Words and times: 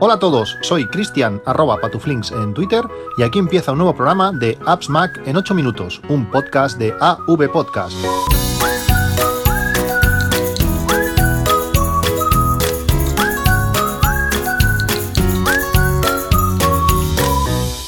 Hola 0.00 0.14
a 0.14 0.18
todos, 0.20 0.56
soy 0.60 0.86
Cristian 0.86 1.42
arroba 1.44 1.80
patuflinks 1.80 2.30
en 2.30 2.54
Twitter 2.54 2.84
y 3.16 3.24
aquí 3.24 3.40
empieza 3.40 3.72
un 3.72 3.78
nuevo 3.78 3.96
programa 3.96 4.30
de 4.30 4.56
Apps 4.64 4.88
Mac 4.88 5.20
en 5.26 5.36
8 5.36 5.56
minutos, 5.56 6.00
un 6.08 6.30
podcast 6.30 6.78
de 6.78 6.94
AV 7.00 7.50
Podcast. 7.50 7.96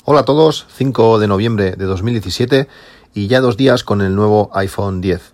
Hola 0.05 0.21
a 0.21 0.25
todos, 0.25 0.67
5 0.75 1.21
de 1.21 1.29
noviembre 1.29 1.77
de 1.77 1.85
2017 1.85 2.67
y 3.15 3.29
ya 3.29 3.41
dos 3.41 3.57
días 3.57 3.85
con 3.85 4.03
el 4.03 4.17
nuevo 4.17 4.51
iPhone 4.55 5.01
10. 5.01 5.33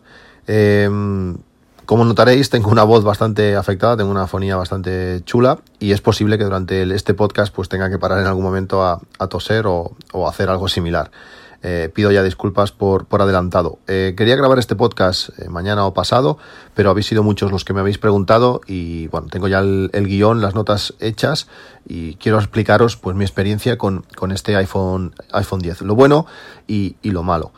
Como 1.87 2.05
notaréis, 2.05 2.51
tengo 2.51 2.71
una 2.71 2.83
voz 2.83 3.05
bastante 3.05 3.55
afectada, 3.55 3.97
tengo 3.97 4.11
una 4.11 4.27
fonía 4.27 4.57
bastante 4.57 5.23
chula 5.25 5.61
y 5.79 5.93
es 5.93 6.01
posible 6.01 6.37
que 6.37 6.43
durante 6.43 6.83
este 6.93 7.15
podcast 7.15 7.55
pues 7.55 7.69
tenga 7.69 7.89
que 7.89 7.97
parar 7.97 8.19
en 8.19 8.27
algún 8.27 8.43
momento 8.43 8.85
a, 8.85 8.99
toser 9.29 9.67
o, 9.69 9.95
hacer 10.29 10.51
algo 10.51 10.67
similar. 10.67 11.13
Eh, 11.63 11.91
pido 11.93 12.13
ya 12.13 12.23
disculpas 12.23 12.73
por, 12.73 13.07
adelantado. 13.19 13.79
Eh, 13.87 14.15
quería 14.17 14.37
grabar 14.37 14.59
este 14.59 14.77
podcast 14.77 15.31
eh, 15.39 15.49
mañana 15.49 15.87
o 15.87 15.95
pasado, 15.95 16.39
pero 16.75 16.91
habéis 16.91 17.07
sido 17.07 17.23
muchos 17.23 17.51
los 17.51 17.65
que 17.65 17.73
me 17.73 17.81
habéis 17.81 17.99
preguntado 17.99 18.61
y 18.67 19.09
bueno, 19.09 19.29
tengo 19.29 19.49
ya 19.49 19.61
el, 19.61 19.91
guion, 20.07 20.41
las 20.41 20.55
notas 20.55 20.95
hechas 21.01 21.49
y 21.89 22.17
quiero 22.17 22.39
explicaros 22.39 22.97
pues 22.97 23.17
mi 23.17 23.25
experiencia 23.25 23.79
con, 23.79 24.05
este 24.33 24.57
iPhone, 24.57 25.15
iPhone 25.33 25.61
10, 25.61 25.83
lo 25.83 25.95
bueno 25.95 26.27
y, 26.67 26.97
y 27.03 27.11
lo 27.11 27.23
malo. 27.23 27.53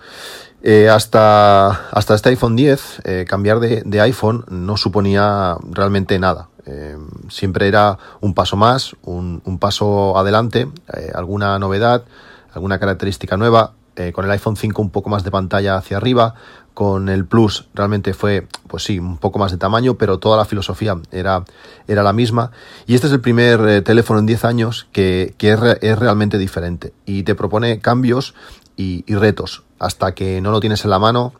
Eh, 0.62 0.88
hasta, 0.88 1.68
hasta 1.90 2.14
este 2.14 2.30
iPhone 2.30 2.56
10, 2.56 3.02
eh, 3.04 3.24
cambiar 3.28 3.60
de, 3.60 4.00
iPhone 4.00 4.44
no 4.48 4.76
suponía 4.76 5.56
realmente 5.70 6.18
nada. 6.18 6.48
Eh, 6.66 6.98
siempre 7.28 7.68
era 7.68 7.98
un 8.20 8.34
paso 8.34 8.56
más, 8.56 8.96
un, 9.02 9.58
paso 9.60 10.18
adelante, 10.18 10.68
alguna 11.14 11.58
novedad, 11.58 12.04
alguna 12.52 12.78
característica 12.78 13.36
nueva. 13.36 13.72
Con 14.12 14.24
el 14.24 14.30
iPhone 14.30 14.56
5 14.56 14.80
un 14.80 14.90
poco 14.90 15.10
más 15.10 15.24
de 15.24 15.30
pantalla 15.30 15.76
hacia 15.76 15.96
arriba, 15.96 16.34
con 16.74 17.08
el 17.08 17.24
Plus 17.24 17.66
realmente 17.74 18.14
fue, 18.14 18.46
pues 18.68 18.84
sí, 18.84 19.00
un 19.00 19.18
poco 19.18 19.38
más 19.40 19.50
de 19.50 19.58
tamaño, 19.58 19.94
pero 19.94 20.18
toda 20.18 20.36
la 20.36 20.44
filosofía 20.44 20.96
era, 21.10 21.44
era 21.88 22.04
la 22.04 22.12
misma. 22.12 22.52
Y 22.86 22.94
este 22.94 23.08
es 23.08 23.12
el 23.12 23.20
primer 23.20 23.82
teléfono 23.82 24.20
en 24.20 24.26
10 24.26 24.44
años 24.44 24.86
que, 24.92 25.34
es, 25.38 25.60
es, 25.80 25.98
realmente 25.98 26.38
diferente 26.38 26.92
y 27.04 27.24
te 27.24 27.34
propone 27.34 27.80
cambios 27.80 28.34
y, 28.78 29.02
retos. 29.14 29.64
Hasta 29.78 30.14
que 30.14 30.40
no 30.40 30.52
lo 30.52 30.60
tienes 30.60 30.84
en 30.84 30.90
la 30.90 30.98
mano 30.98 31.32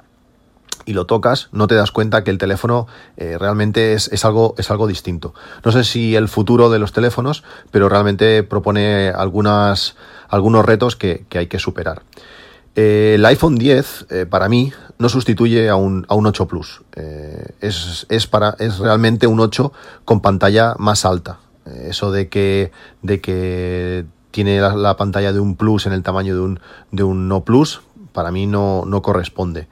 y 0.85 0.93
lo 0.93 1.07
tocas, 1.07 1.49
no 1.53 1.67
te 1.69 1.75
das 1.75 1.93
cuenta 1.93 2.25
que 2.25 2.31
el 2.31 2.39
teléfono 2.39 2.87
eh, 3.17 3.37
realmente 3.39 3.93
es, 3.93 4.25
algo, 4.25 4.55
es 4.59 4.71
algo 4.71 4.87
distinto. 4.87 5.35
No 5.65 5.71
sé 5.71 5.85
si 5.85 6.17
el 6.17 6.29
futuro 6.29 6.71
de 6.71 6.79
los 6.79 6.93
teléfonos, 6.93 7.45
pero 7.71 7.89
realmente 7.89 8.43
propone 8.43 9.11
algunas, 9.11 9.97
algunos 10.29 10.65
retos 10.65 10.97
que, 10.97 11.27
hay 11.33 11.47
que 11.47 11.59
superar. 11.59 12.03
Eh, 12.81 13.17
el 13.17 13.25
iPhone 13.27 13.57
10, 13.57 14.07
eh, 14.09 14.27
para 14.27 14.49
mí, 14.49 14.73
no 14.99 15.09
sustituye 15.09 15.69
a 15.69 15.75
un, 15.75 16.07
a 16.09 16.15
un 16.15 16.27
8 16.27 16.47
Plus. 16.47 16.83
es, 17.61 18.07
es, 18.09 18.27
para, 18.29 18.55
es 18.61 18.79
realmente 18.79 19.27
un 19.27 19.41
8 19.41 19.73
con 20.05 20.21
pantalla 20.21 20.77
más 20.79 21.05
alta. 21.05 21.41
eso 21.67 22.13
de 22.13 22.29
que, 22.29 22.71
de 23.03 23.21
que 23.21 24.07
tiene 24.31 24.61
la, 24.61 24.97
pantalla 24.97 25.33
de 25.33 25.41
un 25.41 25.57
Plus 25.57 25.87
en 25.87 25.93
el 25.93 26.05
tamaño 26.05 26.37
de 26.37 26.41
un, 26.41 26.61
de 26.93 27.03
un 27.03 27.27
No 27.27 27.43
Plus, 27.43 27.81
para 28.13 28.31
mí 28.31 28.47
no, 28.47 28.85
no 28.87 29.03
corresponde. 29.03 29.67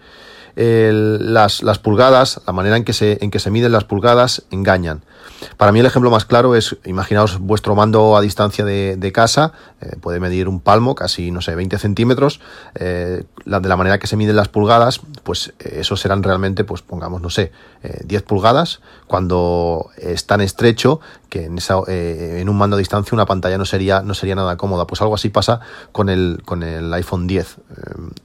Las, 0.57 1.63
las, 1.63 1.79
pulgadas, 1.79 2.41
la 2.47 2.53
manera 2.53 2.77
en 2.77 2.85
que, 2.85 2.95
se, 2.95 3.19
en 3.21 3.31
que 3.31 3.39
se 3.39 3.51
miden 3.51 3.73
las 3.73 3.85
pulgadas, 3.85 4.45
engañan. 4.51 5.03
Para 5.57 5.73
mí 5.73 5.81
el 5.81 5.87
ejemplo 5.87 6.11
más 6.11 6.25
claro 6.25 6.55
es, 6.55 6.77
imaginaos 6.85 7.39
vuestro 7.39 7.75
mando 7.75 8.17
a 8.17 8.21
distancia 8.21 8.65
de, 8.65 9.13
casa, 9.13 9.53
eh, 9.81 9.97
puede 10.01 10.21
medir 10.21 10.49
un 10.49 10.61
palmo, 10.61 10.95
casi, 10.95 11.31
no 11.31 11.41
sé, 11.41 11.55
20 11.55 11.79
centímetros, 11.79 12.41
eh, 12.75 13.25
la, 13.45 13.61
de 13.61 13.69
la 13.69 13.77
manera 13.77 13.99
que 13.99 14.07
se 14.07 14.17
miden 14.17 14.37
las 14.37 14.49
pulgadas, 14.49 15.01
pues 15.23 15.53
eh, 15.61 15.79
eso 15.81 15.97
serán 15.97 16.23
realmente, 16.23 16.65
pues 16.65 16.83
pongamos, 16.83 17.21
no 17.21 17.31
sé, 17.31 17.53
10 18.05 18.23
pulgadas, 18.23 18.81
cuando 19.07 19.91
es 19.97 20.27
tan 20.27 20.41
estrecho 20.41 21.01
que 21.29 21.45
en, 21.45 21.59
esa, 21.59 21.77
en 21.87 22.49
un 22.49 22.59
mando 22.59 22.75
a 22.75 22.79
distancia 22.79 23.15
una 23.15 23.27
pantalla 23.27 23.59
no 23.59 23.65
sería, 23.65 24.03
no 24.03 24.15
sería 24.15 24.35
nada 24.35 24.57
cómoda. 24.57 24.89
Pues 24.89 25.01
algo 25.03 25.15
así 25.15 25.29
pasa 25.29 25.61
con 25.93 26.09
el, 26.09 26.43
con 26.45 26.65
el 26.65 26.93
iPhone 26.95 27.29
10. 27.29 27.59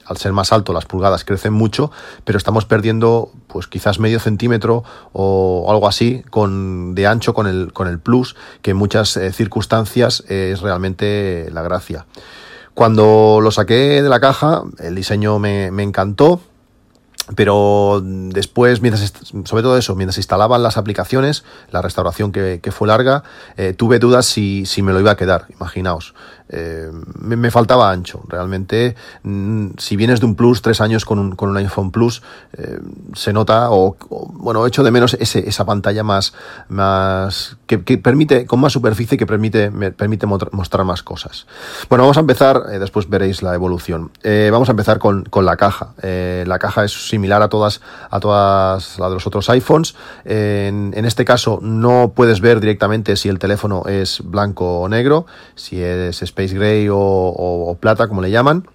al 0.06 0.18
ser 0.18 0.34
más 0.34 0.52
alto 0.52 0.74
las 0.74 0.86
pulgadas 0.86 1.26
crecen 1.26 1.54
mucho, 1.54 1.92
pero 2.26 2.38
estamos 2.38 2.66
perdiendo 2.66 3.32
pues 3.48 3.68
quizás 3.68 4.00
medio 4.00 4.20
centímetro 4.20 4.84
o 5.14 5.68
algo 5.70 5.88
así 5.88 6.24
con 6.30 6.96
de 6.96 7.08
ancho 7.08 7.34
con 7.34 7.48
el, 7.48 7.74
con 7.74 7.88
el 7.88 8.00
Plus, 8.00 8.36
que 8.62 8.72
en 8.72 8.78
muchas 8.78 9.18
eh, 9.18 9.32
circunstancias 9.32 10.24
es 10.28 10.62
realmente 10.62 11.50
la 11.52 11.62
gracia. 11.62 12.06
Cuando 12.74 13.40
lo 13.42 13.52
saqué 13.52 14.02
de 14.02 14.10
la 14.10 14.20
caja, 14.20 14.64
el 14.80 14.96
diseño 14.96 15.40
me, 15.40 15.68
encantó, 15.68 16.42
pero 17.36 18.02
después, 18.04 18.82
mientras, 18.82 19.14
sobre 19.46 19.64
todo 19.64 19.78
eso, 19.78 19.96
mientras 19.96 20.18
instalaban 20.18 20.64
las 20.64 20.78
aplicaciones, 20.78 21.44
la 21.70 21.82
restauración 21.82 22.32
que, 22.32 22.72
fue 22.72 22.88
larga, 22.88 23.24
eh, 23.58 23.74
tuve 23.74 24.00
dudas 24.00 24.26
si, 24.26 24.66
si, 24.66 24.82
me 24.82 24.94
lo 24.94 25.00
iba 25.02 25.12
a 25.12 25.18
quedar, 25.18 25.48
imaginaos. 25.50 26.16
Eh, 26.54 26.92
me, 27.20 27.50
faltaba 27.50 27.90
ancho, 27.90 28.22
realmente. 28.28 28.96
Mm, 29.24 29.70
si 29.78 29.96
vienes 29.96 30.20
de 30.20 30.26
un 30.26 30.36
Plus, 30.36 30.62
tres 30.62 30.82
años 30.82 31.06
con 31.06 31.18
un, 31.18 31.36
con 31.36 31.50
un 31.50 31.58
iPhone 31.58 31.92
Plus, 31.92 32.22
eh, 32.58 32.80
se 33.14 33.32
nota, 33.32 33.72
o, 33.72 33.96
bueno, 34.34 34.68
echo 34.68 34.84
de 34.84 34.92
menos 34.92 35.16
ese, 35.20 35.48
esa 35.48 35.66
pantalla 35.66 36.04
más, 36.04 36.34
más 36.68 37.58
que, 37.66 37.80
permite, 37.98 38.46
con 38.46 38.60
más 38.60 38.74
superficie, 38.74 39.18
que 39.18 39.26
permite, 39.26 39.72
permite 39.72 40.28
mostrar 40.28 40.84
más 40.84 41.04
cosas. 41.04 41.48
Bueno, 41.90 42.04
vamos 42.04 42.18
a 42.18 42.20
empezar, 42.20 42.64
después 42.80 43.10
veréis 43.10 43.42
la 43.42 43.56
evolución. 43.56 44.12
vamos 44.52 44.68
a 44.68 44.72
empezar 44.72 45.00
con, 45.00 45.24
con 45.24 45.46
la 45.46 45.56
caja. 45.56 45.94
la 46.02 46.60
caja 46.60 46.84
es 46.84 47.08
similar 47.08 47.42
a 47.42 47.48
todas, 47.48 47.82
a 48.10 48.20
todas 48.20 49.00
las 49.00 49.10
de 49.10 49.14
los 49.14 49.28
otros 49.28 49.50
iPhones. 49.50 49.96
En, 50.26 51.06
este 51.06 51.26
caso 51.26 51.60
no 51.62 52.14
puedes 52.16 52.42
ver 52.42 52.60
directamente 52.60 53.16
si 53.16 53.30
el 53.30 53.40
teléfono 53.40 53.84
es 53.88 54.22
blanco 54.24 54.82
o 54.82 54.90
negro, 54.90 55.26
si 55.56 55.82
es 55.82 56.22
Space 56.42 56.58
Gray 56.58 56.88
o, 56.92 57.78
plata, 57.80 58.08
como 58.08 58.22
le 58.22 58.32
llaman. 58.32 58.68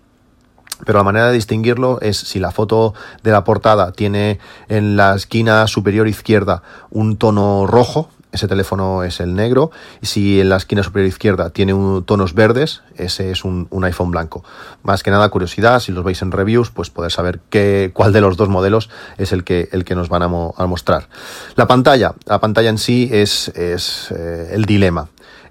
Pero 0.85 0.99
la 0.99 1.05
manera 1.05 1.29
de 1.29 1.33
distinguirlo 1.33 2.01
es 2.03 2.19
si 2.19 2.39
la 2.39 2.51
foto 2.51 2.93
de 3.23 3.31
la 3.31 3.45
portada 3.45 3.93
tiene 3.93 4.39
en 4.69 4.97
la 4.97 5.15
esquina 5.15 5.67
superior 5.67 6.07
izquierda 6.07 6.63
un 6.91 7.17
tono 7.17 7.67
rojo, 7.67 8.11
ese 8.31 8.47
teléfono 8.47 9.03
es 9.03 9.21
el 9.21 9.35
negro. 9.35 9.71
Y 10.03 10.07
si 10.07 10.41
en 10.41 10.51
la 10.51 10.57
esquina 10.57 10.83
superior 10.83 11.09
izquierda 11.09 11.49
tiene 11.49 11.73
tonos 12.05 12.35
verdes, 12.35 12.83
ese 12.97 13.31
es 13.31 13.45
un, 13.45 13.69
iPhone 13.83 14.11
blanco. 14.11 14.45
Más 14.83 15.03
que 15.03 15.11
nada 15.11 15.29
curiosidad, 15.31 15.81
si 15.81 15.93
los 15.93 16.05
veis 16.05 16.21
en 16.21 16.31
reviews, 16.31 16.71
pues 16.71 16.91
poder 16.91 17.11
saber 17.11 17.41
qué, 17.49 17.91
cuál 17.95 18.13
de 18.13 18.21
los 18.21 18.37
dos 18.37 18.51
modelos 18.51 18.91
es 19.17 19.33
el 19.33 19.45
que, 19.45 19.71
el 19.73 19.85
que 19.85 19.95
nos 19.95 20.11
van 20.11 20.23
a, 20.23 20.29
mostrar. 20.29 21.09
La 21.55 21.67
pantalla, 21.67 22.15
la 22.27 22.39
pantalla 22.39 22.69
en 22.69 22.79
sí 22.79 23.09
es, 23.11 23.49
es 23.49 24.11
eh, 24.11 24.51
el 24.53 24.67
dilema. 24.67 25.09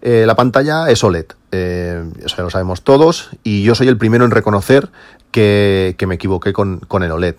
Eh, 0.07 0.27
la 0.27 0.35
pantalla 0.35 0.87
es 0.91 1.03
OLED, 1.03 1.25
eh, 1.51 2.07
eso 2.23 2.37
ya 2.37 2.43
lo 2.43 2.51
sabemos 2.51 2.83
todos, 2.83 3.31
y 3.43 3.63
yo 3.63 3.73
soy 3.73 3.87
el 3.87 3.97
primero 3.97 4.23
en 4.23 4.29
reconocer 4.29 4.89
que, 5.31 5.95
me 6.07 6.13
equivoqué 6.13 6.53
con, 6.53 6.79
el 7.01 7.11
OLED. 7.11 7.37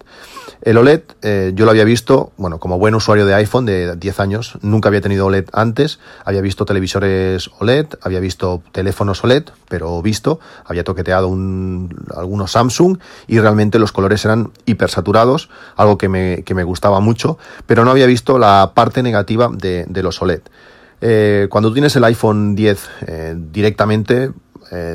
El 0.62 0.76
OLED 0.76 1.02
eh, 1.22 1.52
yo 1.54 1.64
lo 1.64 1.70
había 1.70 1.84
visto, 1.84 2.32
bueno, 2.36 2.58
como 2.58 2.76
buen 2.76 2.96
usuario 2.96 3.24
de 3.24 3.34
iPhone 3.34 3.66
de 3.66 3.94
10 3.94 4.18
años, 4.18 4.58
nunca 4.62 4.88
había 4.88 5.00
tenido 5.00 5.26
OLED 5.26 5.44
antes, 5.52 6.00
había 6.24 6.40
visto 6.40 6.64
televisores 6.64 7.50
OLED, 7.60 7.86
había 8.02 8.18
visto 8.18 8.64
teléfonos 8.72 9.22
OLED, 9.22 9.44
pero 9.68 10.02
visto, 10.02 10.40
había 10.64 10.82
toqueteado 10.82 11.28
un, 11.28 11.94
algunos 12.16 12.50
Samsung 12.50 12.98
y 13.28 13.38
realmente 13.38 13.78
los 13.78 13.92
colores 13.92 14.24
eran 14.24 14.50
hipersaturados, 14.64 15.50
algo 15.76 15.98
que 15.98 16.08
me, 16.08 16.64
gustaba 16.64 16.98
mucho, 16.98 17.38
pero 17.66 17.84
no 17.84 17.92
había 17.92 18.06
visto 18.06 18.40
la 18.40 18.72
parte 18.74 19.04
negativa 19.04 19.50
de 19.52 20.02
los 20.02 20.20
OLED. 20.20 20.42
Eh, 21.00 21.46
cuando 21.50 21.72
tienes 21.72 21.94
el 21.96 22.04
iPhone 22.04 22.54
10 22.54 22.88
eh, 23.06 23.34
directamente, 23.36 24.30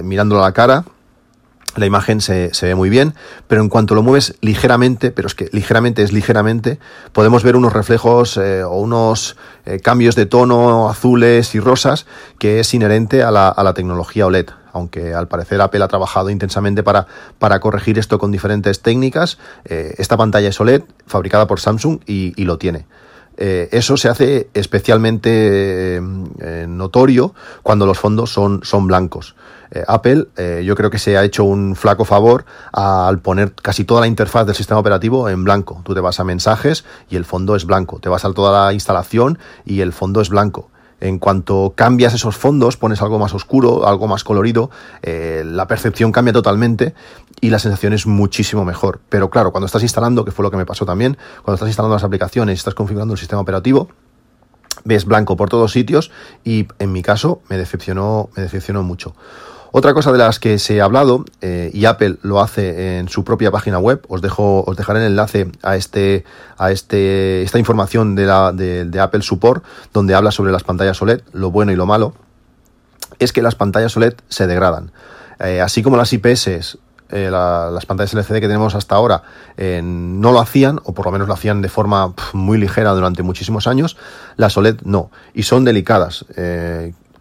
mirándolo 0.03 0.43
a 0.43 0.47
la 0.47 0.51
cara, 0.51 0.83
la 1.75 1.85
imagen 1.85 2.19
se, 2.19 2.51
ve 2.61 2.75
muy 2.75 2.89
bien, 2.89 3.13
pero 3.47 3.61
en 3.61 3.69
cuanto 3.69 3.95
lo 3.95 4.03
mueves 4.03 4.35
ligeramente, 4.41 5.11
pero 5.11 5.27
es 5.27 5.35
que 5.35 5.49
ligeramente 5.51 6.03
es 6.03 6.11
ligeramente, 6.11 6.79
podemos 7.13 7.43
ver 7.43 7.55
unos 7.55 7.71
reflejos 7.71 8.35
eh, 8.37 8.63
o 8.63 8.79
unos 8.79 9.37
eh, 9.65 9.79
cambios 9.79 10.15
de 10.15 10.25
tono 10.25 10.89
azules 10.89 11.55
y 11.55 11.59
rosas 11.59 12.05
que 12.39 12.59
es 12.59 12.73
inherente 12.73 13.23
a 13.23 13.31
la, 13.31 13.73
tecnología 13.73 14.25
OLED. 14.25 14.49
Aunque 14.73 15.13
al 15.13 15.27
parecer 15.27 15.61
Apple 15.61 15.83
ha 15.83 15.87
trabajado 15.87 16.29
intensamente 16.29 16.83
para, 16.83 17.07
corregir 17.59 17.99
esto 17.99 18.19
con 18.19 18.31
diferentes 18.31 18.81
técnicas, 18.81 19.37
eh, 19.65 19.95
esta 19.97 20.17
pantalla 20.17 20.49
es 20.49 20.59
OLED, 20.59 20.83
fabricada 21.07 21.47
por 21.47 21.59
Samsung 21.59 21.99
y, 22.05 22.43
lo 22.43 22.57
tiene. 22.57 22.85
Eso 23.41 23.97
se 23.97 24.07
hace 24.07 24.49
especialmente 24.53 25.99
notorio 26.67 27.33
cuando 27.63 27.85
los 27.85 27.97
fondos 27.97 28.31
son, 28.31 28.61
son 28.63 28.87
blancos. 28.87 29.35
Eh, 29.71 29.83
Apple 29.87 30.27
eh, 30.35 30.63
yo 30.65 30.75
creo 30.75 30.89
que 30.89 30.99
se 30.99 31.17
ha 31.17 31.23
hecho 31.23 31.45
un 31.45 31.75
flaco 31.77 32.03
favor 32.03 32.45
al 32.73 33.19
poner 33.19 33.53
casi 33.53 33.85
toda 33.85 34.01
la 34.01 34.07
interfaz 34.07 34.45
del 34.45 34.55
sistema 34.55 34.79
operativo 34.79 35.29
en 35.29 35.43
blanco. 35.43 35.81
Tú 35.85 35.93
te 35.93 36.01
vas 36.01 36.19
a 36.19 36.23
mensajes 36.23 36.83
y 37.09 37.15
el 37.15 37.25
fondo 37.25 37.55
es 37.55 37.65
blanco. 37.65 37.99
Te 37.99 38.09
vas 38.09 38.25
a 38.25 38.33
toda 38.33 38.65
la 38.65 38.73
instalación 38.73 39.39
y 39.65 39.79
el 39.79 39.93
fondo 39.93 40.21
es 40.21 40.29
blanco. 40.29 40.69
En 41.01 41.19
cuanto 41.19 41.73
cambias 41.75 42.13
esos 42.13 42.37
fondos, 42.37 42.77
pones 42.77 43.01
algo 43.01 43.19
más 43.19 43.33
oscuro, 43.33 43.87
algo 43.87 44.07
más 44.07 44.23
colorido, 44.23 44.69
eh, 45.01 45.43
la 45.45 45.67
percepción 45.67 46.11
cambia 46.11 46.31
totalmente 46.31 46.93
y 47.41 47.49
la 47.49 47.59
sensación 47.59 47.93
es 47.93 48.05
muchísimo 48.05 48.63
mejor. 48.63 49.01
Pero 49.09 49.29
claro, 49.29 49.51
cuando 49.51 49.65
estás 49.65 49.81
instalando, 49.81 50.23
que 50.23 50.31
fue 50.31 50.43
lo 50.43 50.51
que 50.51 50.57
me 50.57 50.65
pasó 50.65 50.85
también, 50.85 51.17
cuando 51.43 51.55
estás 51.55 51.69
instalando 51.69 51.95
las 51.95 52.03
aplicaciones 52.03 52.59
estás 52.59 52.75
configurando 52.75 53.15
el 53.15 53.19
sistema 53.19 53.41
operativo, 53.41 53.89
ves 54.83 55.05
blanco 55.05 55.35
por 55.35 55.49
todos 55.49 55.71
sitios 55.71 56.11
y 56.43 56.67
en 56.79 56.91
mi 56.91 57.01
caso 57.01 57.41
me 57.49 57.57
decepcionó, 57.57 58.29
me 58.35 58.43
decepcionó 58.43 58.83
mucho. 58.83 59.15
Otra 59.73 59.93
cosa 59.93 60.11
de 60.11 60.17
las 60.17 60.37
que 60.37 60.59
se 60.59 60.81
ha 60.81 60.83
hablado, 60.83 61.23
eh, 61.39 61.71
y 61.73 61.85
Apple 61.85 62.17
lo 62.23 62.41
hace 62.41 62.99
en 62.99 63.07
su 63.07 63.23
propia 63.23 63.51
página 63.51 63.79
web, 63.79 64.01
os 64.09 64.21
dejo, 64.21 64.65
os 64.67 64.75
dejaré 64.75 64.99
el 64.99 65.05
enlace 65.05 65.49
a 65.63 65.77
este, 65.77 66.25
a 66.57 66.71
este, 66.71 67.41
esta 67.41 67.57
información 67.57 68.15
de, 68.15 68.99
Apple 69.01 69.21
Support, 69.21 69.63
donde 69.93 70.13
habla 70.13 70.31
sobre 70.31 70.51
las 70.51 70.63
pantallas 70.63 71.01
OLED, 71.01 71.21
lo 71.31 71.51
bueno 71.51 71.71
y 71.71 71.77
lo 71.77 71.85
malo, 71.85 72.13
es 73.19 73.31
que 73.31 73.41
las 73.41 73.55
pantallas 73.55 73.95
OLED 73.95 74.15
se 74.27 74.45
degradan. 74.45 74.91
Eh, 75.39 75.61
así 75.61 75.81
como 75.81 75.95
las 75.95 76.11
IPS 76.11 76.77
eh, 77.13 77.29
las 77.29 77.85
pantallas 77.85 78.13
LCD 78.13 78.35
que 78.35 78.47
tenemos 78.47 78.73
hasta 78.73 78.95
ahora 78.95 79.23
no 79.57 80.31
lo 80.31 80.39
hacían, 80.39 80.79
o 80.83 80.93
por 80.93 81.05
lo 81.05 81.11
menos 81.13 81.27
lo 81.27 81.33
hacían 81.33 81.61
de 81.61 81.69
forma 81.69 82.13
muy 82.33 82.57
ligera 82.57 82.91
durante 82.91 83.23
muchísimos 83.23 83.67
años, 83.67 83.97
las 84.35 84.55
OLED 84.57 84.81
no, 84.83 85.11
y 85.33 85.43
son 85.43 85.63
delicadas 85.63 86.25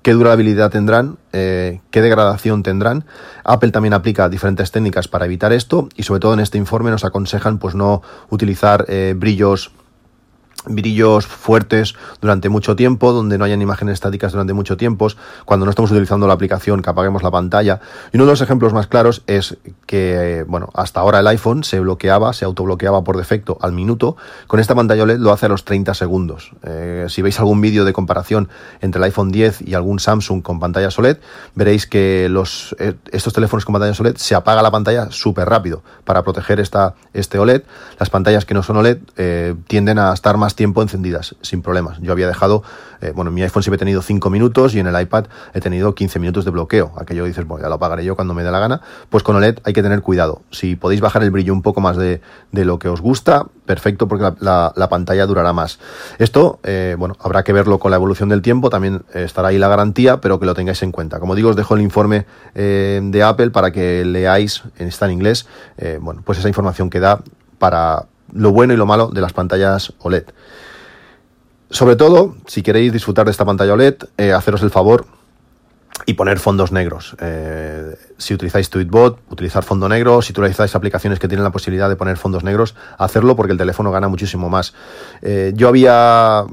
qué 0.02 0.12
durabilidad 0.12 0.70
tendrán, 0.70 1.18
eh, 1.32 1.80
qué 1.90 2.00
degradación 2.00 2.62
tendrán. 2.62 3.04
Apple 3.44 3.70
también 3.70 3.94
aplica 3.94 4.28
diferentes 4.28 4.70
técnicas 4.70 5.08
para 5.08 5.26
evitar 5.26 5.52
esto 5.52 5.88
y 5.96 6.04
sobre 6.04 6.20
todo 6.20 6.34
en 6.34 6.40
este 6.40 6.58
informe 6.58 6.90
nos 6.90 7.04
aconsejan 7.04 7.58
pues 7.58 7.74
no 7.74 8.02
utilizar 8.30 8.84
eh, 8.88 9.14
brillos 9.16 9.72
brillos 10.66 11.26
fuertes 11.26 11.94
durante 12.20 12.48
mucho 12.48 12.76
tiempo, 12.76 13.12
donde 13.12 13.38
no 13.38 13.44
hayan 13.44 13.62
imágenes 13.62 13.94
estáticas 13.94 14.32
durante 14.32 14.52
mucho 14.52 14.76
tiempo, 14.76 15.08
cuando 15.44 15.66
no 15.66 15.70
estamos 15.70 15.90
utilizando 15.90 16.26
la 16.26 16.34
aplicación, 16.34 16.82
que 16.82 16.90
apaguemos 16.90 17.22
la 17.22 17.30
pantalla. 17.30 17.80
Y 18.12 18.16
uno 18.16 18.26
de 18.26 18.32
los 18.32 18.40
ejemplos 18.40 18.72
más 18.72 18.86
claros 18.86 19.22
es 19.26 19.56
que, 19.86 20.44
bueno, 20.46 20.68
hasta 20.74 21.00
ahora 21.00 21.20
el 21.20 21.26
iPhone 21.26 21.64
se 21.64 21.80
bloqueaba, 21.80 22.32
se 22.32 22.44
autobloqueaba 22.44 23.02
por 23.02 23.16
defecto 23.16 23.58
al 23.60 23.72
minuto. 23.72 24.16
Con 24.46 24.60
esta 24.60 24.74
pantalla 24.74 25.02
OLED 25.02 25.18
lo 25.18 25.32
hace 25.32 25.46
a 25.46 25.48
los 25.48 25.64
30 25.64 25.94
segundos. 25.94 26.52
Eh, 26.62 27.06
si 27.08 27.22
veis 27.22 27.38
algún 27.38 27.60
vídeo 27.60 27.84
de 27.84 27.92
comparación 27.92 28.48
entre 28.80 28.98
el 28.98 29.04
iPhone 29.04 29.30
10 29.30 29.62
y 29.62 29.74
algún 29.74 29.98
Samsung 29.98 30.42
con 30.42 30.60
pantalla 30.60 30.88
OLED, 30.96 31.18
veréis 31.54 31.86
que 31.86 32.28
los, 32.28 32.76
eh, 32.78 32.94
estos 33.12 33.32
teléfonos 33.32 33.64
con 33.64 33.72
pantalla 33.72 33.94
OLED 33.98 34.16
se 34.16 34.34
apaga 34.34 34.62
la 34.62 34.70
pantalla 34.70 35.10
súper 35.10 35.48
rápido 35.48 35.82
para 36.04 36.22
proteger 36.22 36.60
esta, 36.60 36.94
este 37.14 37.38
OLED. 37.38 37.62
Las 37.98 38.10
pantallas 38.10 38.44
que 38.44 38.54
no 38.54 38.62
son 38.62 38.76
OLED 38.76 38.98
eh, 39.16 39.54
tienden 39.66 39.98
a 39.98 40.12
estar 40.12 40.36
más 40.36 40.54
tiempo 40.60 40.82
encendidas, 40.82 41.36
sin 41.40 41.62
problemas. 41.62 41.98
Yo 42.02 42.12
había 42.12 42.26
dejado, 42.26 42.62
eh, 43.00 43.12
bueno, 43.14 43.30
en 43.30 43.34
mi 43.34 43.42
iPhone 43.42 43.62
siempre 43.62 43.76
he 43.76 43.78
tenido 43.78 44.02
5 44.02 44.28
minutos 44.28 44.74
y 44.74 44.78
en 44.78 44.86
el 44.86 45.00
iPad 45.00 45.24
he 45.54 45.60
tenido 45.62 45.94
15 45.94 46.18
minutos 46.18 46.44
de 46.44 46.50
bloqueo. 46.50 46.92
Aquello 46.98 47.24
dices, 47.24 47.46
bueno, 47.46 47.62
ya 47.62 47.70
lo 47.70 47.76
apagaré 47.76 48.04
yo 48.04 48.14
cuando 48.14 48.34
me 48.34 48.42
dé 48.42 48.50
la 48.50 48.58
gana. 48.58 48.82
Pues 49.08 49.22
con 49.22 49.36
OLED 49.36 49.60
hay 49.64 49.72
que 49.72 49.82
tener 49.82 50.02
cuidado. 50.02 50.42
Si 50.50 50.76
podéis 50.76 51.00
bajar 51.00 51.22
el 51.22 51.30
brillo 51.30 51.54
un 51.54 51.62
poco 51.62 51.80
más 51.80 51.96
de, 51.96 52.20
lo 52.52 52.78
que 52.78 52.88
os 52.88 53.00
gusta, 53.00 53.46
perfecto, 53.64 54.06
porque 54.06 54.34
la, 54.40 54.88
pantalla 54.90 55.24
durará 55.24 55.54
más. 55.54 55.78
Esto, 56.18 56.60
eh, 56.62 56.94
bueno, 56.98 57.16
habrá 57.20 57.42
que 57.42 57.54
verlo 57.54 57.78
con 57.78 57.90
la 57.90 57.96
evolución 57.96 58.28
del 58.28 58.42
tiempo, 58.42 58.68
también 58.68 59.02
estará 59.14 59.48
ahí 59.48 59.56
la 59.56 59.68
garantía, 59.68 60.20
pero 60.20 60.38
que 60.38 60.44
lo 60.44 60.52
tengáis 60.52 60.82
en 60.82 60.92
cuenta. 60.92 61.20
Como 61.20 61.34
digo, 61.34 61.48
os 61.48 61.56
dejo 61.56 61.74
el 61.74 61.80
informe 61.80 62.26
eh, 62.54 63.00
de 63.02 63.22
Apple 63.22 63.48
para 63.48 63.70
que 63.70 64.04
leáis, 64.04 64.62
está 64.76 65.06
en 65.06 65.12
inglés, 65.12 65.46
bueno, 66.02 66.20
pues 66.22 66.38
esa 66.38 66.48
información 66.48 66.90
que 66.90 67.00
da 67.00 67.22
para 67.58 68.09
lo 68.32 68.52
bueno 68.52 68.72
y 68.72 68.76
lo 68.76 68.86
malo 68.86 69.08
de 69.08 69.20
las 69.20 69.32
pantallas 69.32 69.92
OLED. 70.00 70.24
Sobre 71.70 71.96
todo, 71.96 72.34
si 72.46 72.62
queréis 72.62 72.92
disfrutar 72.92 73.26
de 73.26 73.30
esta 73.30 73.44
pantalla 73.44 73.72
OLED, 73.74 73.94
eh, 74.18 74.32
haceros 74.32 74.62
el 74.62 74.70
favor 74.70 75.06
y 76.06 76.14
poner 76.14 76.38
fondos 76.38 76.72
negros. 76.72 77.16
Eh, 77.20 77.94
si 78.18 78.34
utilizáis 78.34 78.70
Tweetbot, 78.70 79.18
utilizar 79.30 79.62
fondo 79.62 79.88
negro. 79.88 80.20
Si 80.22 80.32
utilizáis 80.32 80.74
aplicaciones 80.74 81.18
que 81.18 81.28
tienen 81.28 81.44
la 81.44 81.52
posibilidad 81.52 81.88
de 81.88 81.94
poner 81.94 82.16
fondos 82.16 82.42
negros, 82.42 82.74
hacerlo 82.98 83.36
porque 83.36 83.52
el 83.52 83.58
teléfono 83.58 83.92
gana 83.92 84.08
muchísimo 84.08 84.48
más. 84.48 84.74
Eh, 85.22 85.52
yo 85.54 85.68
había 85.68 86.44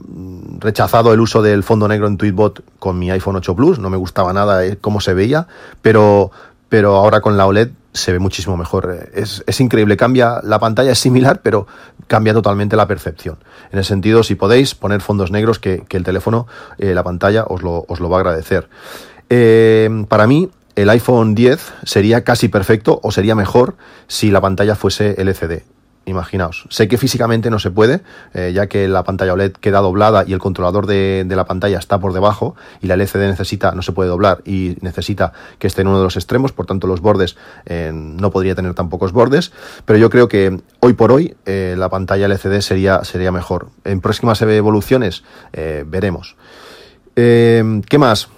rechazado 0.59 1.13
el 1.13 1.19
uso 1.19 1.41
del 1.41 1.63
fondo 1.63 1.88
negro 1.88 2.07
en 2.07 2.18
Tweetbot 2.18 2.63
con 2.77 3.00
mi 3.00 3.09
iPhone 3.09 3.38
8 3.38 3.56
Plus, 3.56 3.80
no 3.80 3.89
me 3.89 3.97
gustaba 3.97 4.33
nada 4.33 4.62
cómo 4.81 5.01
se 5.01 5.13
veía, 5.13 5.47
pero, 5.81 6.31
pero 6.69 6.95
ahora 6.95 7.21
con 7.21 7.38
la 7.38 7.47
OLED 7.47 7.69
se 7.97 8.11
ve 8.13 8.19
muchísimo 8.19 8.57
mejor. 8.57 9.09
Es, 9.13 9.44
es, 9.45 9.59
increíble, 9.59 9.97
cambia, 9.97 10.39
la 10.44 10.59
pantalla 10.59 10.91
es 10.91 10.99
similar, 10.99 11.41
pero 11.41 11.67
cambia 12.07 12.33
totalmente 12.33 12.75
la 12.75 12.88
percepción. 12.88 13.38
En 13.71 13.79
el 13.79 13.85
sentido, 13.85 14.23
si 14.23 14.35
podéis 14.35 14.75
poner 14.75 15.01
fondos 15.01 15.31
negros, 15.31 15.59
que, 15.59 15.83
el 15.89 16.03
teléfono, 16.03 16.47
eh, 16.77 16.94
la 16.94 17.03
pantalla, 17.03 17.44
os 17.45 17.61
lo, 17.61 17.85
os 17.88 17.99
lo 17.99 18.09
va 18.09 18.17
a 18.17 18.19
agradecer. 18.21 18.69
Eh, 19.29 20.05
para 20.07 20.27
mí, 20.27 20.49
el 20.75 20.89
iPhone 20.89 21.35
10 21.35 21.73
sería 21.83 22.23
casi 22.23 22.47
perfecto 22.47 22.99
o 23.03 23.11
sería 23.11 23.35
mejor 23.35 23.75
si 24.07 24.31
la 24.31 24.41
pantalla 24.41 24.75
fuese 24.75 25.15
LCD 25.17 25.76
imaginaos. 26.07 26.65
Sé 26.69 26.88
que 26.88 26.98
físicamente 26.98 27.50
no 27.50 27.59
se 27.59 27.69
puede, 27.69 28.01
eh, 28.33 28.51
ya 28.54 28.68
que 28.68 28.88
la 28.88 29.04
pantalla 29.04 29.33
OLED 29.33 29.51
queda 29.54 29.80
doblada 29.80 30.24
y 30.25 30.33
el 30.33 30.39
controlador 30.39 30.88
de, 30.88 31.25
la 31.30 31.45
pantalla 31.45 31.77
está 31.77 32.00
por 32.00 32.13
debajo 32.13 32.56
y 32.81 32.88
la 32.88 32.95
LCD 32.95 33.27
necesita, 33.27 33.74
no 33.74 33.81
se 33.81 33.92
puede 33.92 34.09
doblar 34.09 34.42
y 34.45 34.77
necesita 34.81 35.33
que 35.59 35.68
esté 35.68 35.81
en 35.81 35.89
uno 35.89 36.00
de 36.00 36.06
los 36.06 36.15
extremos, 36.15 36.51
por 36.51 36.65
tanto 36.65 36.88
los 36.88 37.01
bordes 37.01 37.38
eh, 37.65 37.92
no 37.94 38.31
podría 38.31 38.56
tener 38.56 38.74
tan 38.74 38.89
pocos 38.89 39.12
bordes, 39.12 39.51
pero 39.86 40.00
yo 40.00 40.09
creo 40.09 40.27
que 40.27 40.59
hoy 40.80 40.94
por 40.94 41.12
hoy 41.12 41.36
eh, 41.45 41.75
la 41.77 41.89
pantalla 41.89 42.25
LCD 42.25 42.62
sería, 42.62 43.04
sería 43.04 43.31
mejor. 43.31 43.68
En 43.83 44.01
próximas 44.01 44.42
evoluciones 44.42 45.24
veremos. 45.54 46.36
¿Qué 47.15 47.98
más? 47.98 48.30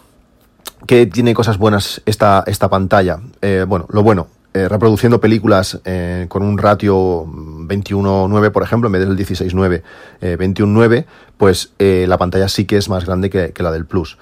¿Qué 0.87 1.05
tiene 1.05 1.33
cosas 1.33 1.57
buenas 1.57 2.01
esta, 2.05 2.43
esta 2.47 2.69
pantalla? 2.69 3.19
bueno, 3.67 3.85
lo 3.89 4.03
bueno, 4.03 4.27
eh, 4.53 4.67
reproduciendo 4.67 5.21
películas 5.21 5.79
eh, 5.85 6.25
con 6.27 6.43
un 6.43 6.57
ratio 6.57 7.25
21.9, 7.25 8.51
por 8.51 8.63
ejemplo, 8.63 8.87
en 8.87 8.93
vez 8.93 9.07
del 9.07 9.17
16.9, 9.17 9.83
eh, 10.21 10.37
21.9, 10.39 11.05
pues 11.37 11.71
eh, 11.77 12.05
la 12.07 12.17
pantalla 12.17 12.47
sí 12.47 12.65
que 12.65 12.77
es 12.77 12.89
más 12.89 13.05
grande 13.05 13.29
que 13.29 13.63
la 13.63 13.71
del 13.71 13.85
Plus. 13.85 14.17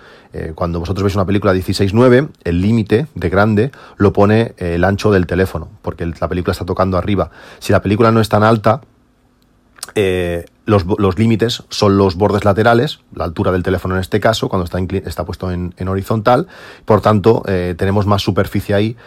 cuando 0.53 0.79
vosotros 0.79 1.03
veis 1.03 1.15
una 1.15 1.25
película 1.25 1.53
16.9, 1.53 2.29
el 2.43 2.61
límite 2.61 3.07
de 3.15 3.29
grande 3.29 3.71
lo 3.95 4.13
pone 4.13 4.53
el 4.57 4.83
ancho 4.83 5.11
del 5.11 5.25
teléfono, 5.25 5.69
porque 5.81 6.05
la 6.05 6.27
película 6.27 6.51
está 6.51 6.65
tocando 6.65 6.97
arriba. 6.97 7.31
Si 7.59 7.71
la 7.71 7.81
película 7.81 8.11
no 8.11 8.19
es 8.19 8.29
tan 8.29 8.43
alta, 8.43 8.81
eh, 9.95 10.45
los, 10.65 11.17
límites 11.17 11.63
son 11.69 11.97
los 11.97 12.15
bordes 12.15 12.43
laterales, 12.43 12.99
la 13.13 13.23
altura 13.23 13.51
del 13.51 13.63
teléfono 13.63 13.95
en 13.95 14.01
este 14.01 14.19
caso, 14.19 14.49
cuando 14.49 14.65
está, 14.65 14.79
está 15.07 15.25
puesto 15.25 15.51
en, 15.51 15.73
horizontal, 15.87 16.47
por 16.85 17.01
tanto 17.01 17.43
eh, 17.47 17.73
tenemos 17.77 18.05
más 18.05 18.21
superficie 18.21 18.75
ahí, 18.75 18.97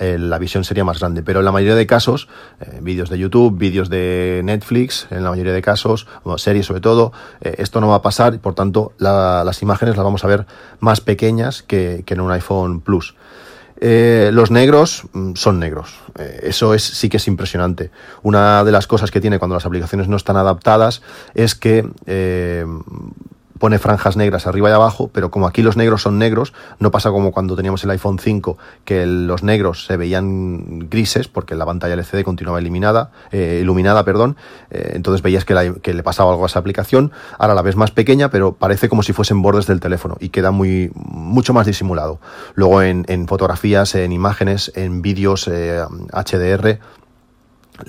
eh, 0.00 0.16
la, 0.18 0.38
visión 0.38 0.64
sería 0.64 0.84
más 0.84 0.98
grande. 0.98 1.22
Pero 1.22 1.40
en 1.40 1.44
la 1.44 1.52
mayoría 1.52 1.74
de 1.74 1.86
casos, 1.86 2.28
vídeos 2.80 3.10
de 3.10 3.18
YouTube, 3.18 3.58
vídeos 3.58 3.90
de 3.90 4.40
Netflix, 4.44 5.06
en 5.10 5.24
la 5.24 5.30
mayoría 5.30 5.52
de 5.52 5.62
casos, 5.62 6.06
series 6.36 6.66
sobre 6.66 6.80
todo, 6.80 7.12
esto 7.40 7.80
no 7.80 7.88
va 7.88 7.96
a 7.96 8.02
pasar 8.02 8.34
y 8.34 8.38
por 8.38 8.54
tanto 8.54 8.92
las 8.98 9.62
imágenes 9.62 9.96
las 9.96 10.04
vamos 10.04 10.24
a 10.24 10.26
ver 10.26 10.46
más 10.80 11.00
pequeñas 11.00 11.62
que 11.62 12.04
en 12.06 12.20
un 12.20 12.32
iPhone 12.32 12.80
Plus. 12.80 13.14
Eh, 13.82 14.30
los 14.32 14.50
negros 14.50 15.04
mm, 15.12 15.34
son 15.34 15.58
negros. 15.58 16.00
Eh, 16.18 16.40
eso 16.44 16.74
es, 16.74 16.82
sí 16.82 17.08
que 17.08 17.16
es 17.16 17.26
impresionante. 17.26 17.90
Una 18.22 18.62
de 18.62 18.72
las 18.72 18.86
cosas 18.86 19.10
que 19.10 19.20
tiene 19.20 19.38
cuando 19.38 19.54
las 19.54 19.64
aplicaciones 19.64 20.06
no 20.06 20.16
están 20.16 20.36
adaptadas 20.36 21.02
es 21.34 21.54
que 21.54 21.88
eh, 22.06 22.66
pone 23.60 23.78
franjas 23.78 24.16
negras 24.16 24.46
arriba 24.46 24.70
y 24.70 24.72
abajo, 24.72 25.10
pero 25.12 25.30
como 25.30 25.46
aquí 25.46 25.62
los 25.62 25.76
negros 25.76 26.02
son 26.02 26.18
negros, 26.18 26.54
no 26.78 26.90
pasa 26.90 27.10
como 27.10 27.30
cuando 27.30 27.54
teníamos 27.54 27.84
el 27.84 27.90
iPhone 27.90 28.18
5, 28.18 28.56
que 28.84 29.04
los 29.06 29.42
negros 29.42 29.84
se 29.84 29.98
veían 29.98 30.88
grises, 30.88 31.28
porque 31.28 31.54
la 31.54 31.66
pantalla 31.66 31.94
LCD 31.94 32.24
continuaba 32.24 32.58
eliminada, 32.58 33.12
eh, 33.30 33.58
iluminada, 33.60 34.02
perdón, 34.02 34.36
eh, 34.70 34.92
entonces 34.94 35.22
veías 35.22 35.44
que, 35.44 35.54
le 35.92 36.02
pasaba 36.02 36.30
algo 36.30 36.44
a 36.44 36.46
esa 36.46 36.58
aplicación, 36.58 37.12
ahora 37.38 37.54
la 37.54 37.60
ves 37.60 37.76
más 37.76 37.90
pequeña, 37.90 38.30
pero 38.30 38.54
parece 38.54 38.88
como 38.88 39.02
si 39.02 39.12
fuesen 39.12 39.42
bordes 39.42 39.66
del 39.66 39.78
teléfono 39.78 40.16
y 40.20 40.30
queda 40.30 40.50
muy, 40.50 40.90
mucho 40.94 41.52
más 41.52 41.66
disimulado. 41.66 42.18
Luego 42.54 42.80
en, 42.80 43.28
fotografías, 43.28 43.94
en 43.94 44.12
imágenes, 44.12 44.72
en 44.74 45.02
vídeos 45.02 45.46
HDR, 45.46 46.68
eh, 46.68 46.80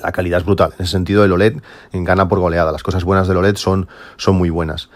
la 0.04 0.12
calidad 0.12 0.40
es 0.40 0.46
brutal. 0.46 0.74
En 0.78 0.84
ese 0.84 0.92
sentido, 0.92 1.24
el 1.24 1.32
OLED 1.32 1.62
gana 1.94 2.28
por 2.28 2.40
goleada. 2.40 2.72
Las 2.74 2.84
cosas 2.84 3.04
buenas 3.06 3.28
del 3.28 3.38
OLED 3.38 3.56
son, 3.56 3.88
son 4.18 4.36
muy 4.36 4.50
buenas. 4.50 4.90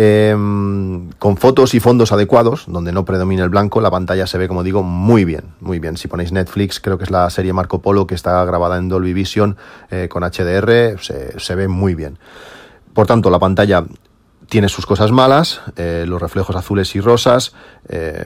Em, 0.00 1.10
con 1.18 1.36
fotos 1.38 1.74
y 1.74 1.80
fondos 1.80 2.12
adecuados, 2.12 2.66
donde 2.68 2.92
no 2.92 3.04
predomina 3.04 3.42
el 3.42 3.50
blanco, 3.50 3.80
la 3.80 3.90
pantalla 3.90 4.28
se 4.28 4.38
ve, 4.38 4.46
como 4.46 4.62
digo, 4.62 4.84
muy 4.84 5.24
bien, 5.24 5.46
muy 5.60 5.80
bien. 5.80 5.96
Si 5.96 6.06
ponéis 6.06 6.30
Netflix, 6.30 6.78
creo 6.78 6.98
que 6.98 7.02
es 7.02 7.10
la 7.10 7.28
serie 7.30 7.52
Marco 7.52 7.82
Polo 7.82 8.06
que 8.06 8.14
está 8.14 8.44
grabada 8.44 8.78
en 8.78 8.88
Dolby 8.88 9.12
Vision 9.12 9.56
eh, 9.90 10.06
con 10.08 10.22
HDR, 10.22 11.00
se, 11.00 11.54
ve 11.56 11.66
muy 11.66 11.96
bien. 11.96 12.16
Por 12.94 13.08
tanto, 13.08 13.28
la 13.28 13.40
pantalla 13.40 13.86
tiene 14.48 14.68
sus 14.68 14.86
cosas 14.86 15.10
malas, 15.10 15.62
eh, 15.74 16.04
los 16.06 16.22
reflejos 16.22 16.54
azules 16.54 16.94
y 16.94 17.00
rosas, 17.00 17.52
eh, 17.88 18.22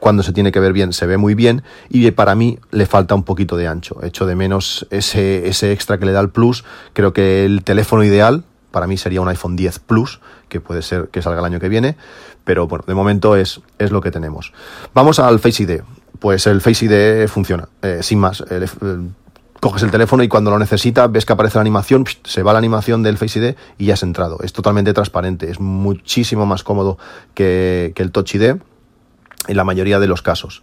cuando 0.00 0.24
se 0.24 0.32
tiene 0.32 0.50
que 0.50 0.58
ver 0.58 0.72
bien 0.72 0.92
se 0.92 1.06
ve 1.06 1.18
muy 1.18 1.36
bien 1.36 1.62
y 1.88 2.10
para 2.10 2.34
mí 2.34 2.58
le 2.72 2.86
falta 2.86 3.14
un 3.14 3.22
poquito 3.22 3.56
de 3.56 3.68
ancho. 3.68 4.02
Echo 4.02 4.26
de 4.26 4.34
menos 4.34 4.88
ese, 4.90 5.46
ese 5.46 5.70
extra 5.70 5.98
que 5.98 6.06
le 6.06 6.10
da 6.10 6.18
el 6.18 6.30
plus. 6.30 6.64
Creo 6.94 7.12
que 7.12 7.44
el 7.44 7.62
teléfono 7.62 8.02
ideal 8.02 8.42
para 8.72 8.88
mí 8.88 8.96
sería 8.96 9.20
un 9.20 9.28
iPhone 9.28 9.54
10 9.54 9.78
Plus, 9.80 10.20
que 10.48 10.60
puede 10.60 10.82
ser 10.82 11.08
que 11.08 11.22
salga 11.22 11.38
el 11.38 11.44
año 11.44 11.60
que 11.60 11.68
viene, 11.68 11.96
pero 12.44 12.66
bueno, 12.66 12.84
de 12.86 12.94
momento 12.94 13.36
es, 13.36 13.60
es 13.78 13.92
lo 13.92 14.00
que 14.00 14.10
tenemos. 14.10 14.52
Vamos 14.94 15.20
al 15.20 15.38
Face 15.38 15.62
ID. 15.62 15.82
Pues 16.18 16.46
el 16.46 16.60
Face 16.60 16.86
ID 16.86 17.28
funciona, 17.28 17.68
eh, 17.82 18.00
sin 18.02 18.18
más. 18.18 18.44
coges 19.60 19.82
el 19.82 19.90
teléfono 19.90 20.22
y 20.24 20.28
cuando 20.28 20.50
lo 20.50 20.58
necesitas 20.58 21.10
ves 21.10 21.24
que 21.24 21.32
aparece 21.32 21.58
la 21.58 21.62
animación, 21.62 22.04
se 22.24 22.42
va 22.42 22.52
la 22.52 22.58
animación 22.58 23.02
del 23.02 23.18
Face 23.18 23.38
ID 23.38 23.54
y 23.78 23.86
ya 23.86 23.94
has 23.94 24.02
entrado. 24.02 24.38
Es 24.42 24.52
totalmente 24.52 24.92
transparente, 24.92 25.50
es 25.50 25.60
muchísimo 25.60 26.46
más 26.46 26.64
cómodo 26.64 26.98
que, 27.34 27.92
que 27.94 28.02
el 28.02 28.10
Touch 28.10 28.34
ID 28.34 28.56
en 29.48 29.56
la 29.56 29.64
mayoría 29.64 29.98
de 29.98 30.06
los 30.06 30.22
casos. 30.22 30.62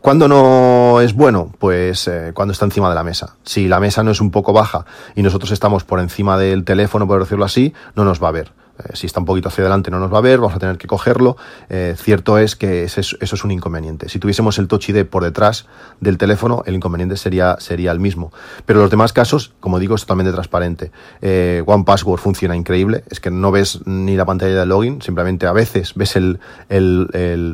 ¿Cuándo 0.00 0.28
no 0.28 1.00
es 1.00 1.14
bueno? 1.14 1.52
Pues 1.58 2.08
eh, 2.08 2.32
cuando 2.34 2.52
está 2.52 2.64
encima 2.64 2.88
de 2.88 2.94
la 2.94 3.04
mesa. 3.04 3.36
Si 3.44 3.68
la 3.68 3.80
mesa 3.80 4.02
no 4.02 4.10
es 4.10 4.20
un 4.20 4.30
poco 4.30 4.52
baja 4.52 4.86
y 5.14 5.22
nosotros 5.22 5.50
estamos 5.50 5.84
por 5.84 6.00
encima 6.00 6.38
del 6.38 6.64
teléfono, 6.64 7.06
por 7.06 7.20
decirlo 7.20 7.44
así, 7.44 7.74
no 7.94 8.04
nos 8.04 8.22
va 8.22 8.28
a 8.28 8.32
ver. 8.32 8.52
Eh, 8.84 8.90
si 8.94 9.06
está 9.06 9.20
un 9.20 9.26
poquito 9.26 9.48
hacia 9.48 9.62
adelante 9.62 9.90
no 9.90 9.98
nos 9.98 10.12
va 10.12 10.18
a 10.18 10.20
ver, 10.20 10.38
vamos 10.38 10.54
a 10.54 10.58
tener 10.58 10.78
que 10.78 10.86
cogerlo. 10.86 11.36
Eh, 11.68 11.94
cierto 11.96 12.38
es 12.38 12.56
que 12.56 12.84
eso, 12.84 13.00
es 13.00 13.44
un 13.44 13.50
inconveniente. 13.50 14.08
Si 14.08 14.18
tuviésemos 14.18 14.58
el 14.58 14.68
Touch 14.68 14.88
ID 14.88 15.04
por 15.04 15.24
detrás 15.24 15.66
del 16.00 16.18
teléfono, 16.18 16.62
el 16.66 16.74
inconveniente 16.74 17.16
sería, 17.16 17.56
sería 17.60 17.92
el 17.92 18.00
mismo. 18.00 18.32
Pero 18.66 18.80
los 18.80 18.90
demás 18.90 19.12
casos, 19.12 19.52
como 19.60 19.78
digo, 19.78 19.94
es 19.94 20.02
totalmente 20.02 20.32
transparente. 20.32 20.90
Eh, 21.22 21.62
One 21.66 21.84
Password 21.84 22.20
funciona 22.20 22.56
increíble, 22.56 23.04
es 23.10 23.20
que 23.20 23.30
no 23.30 23.50
ves 23.50 23.80
ni 23.86 24.16
la 24.16 24.24
pantalla 24.24 24.58
de 24.60 24.66
login, 24.66 25.02
simplemente 25.02 25.46
a 25.46 25.52
veces 25.52 25.94
ves 25.94 26.16
el, 26.16 26.38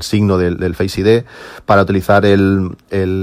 signo 0.03 0.39
del, 0.39 0.75
Face 0.75 1.01
ID. 1.01 1.25
Para 1.65 1.83
utilizar 1.83 2.25
el, 2.27 2.77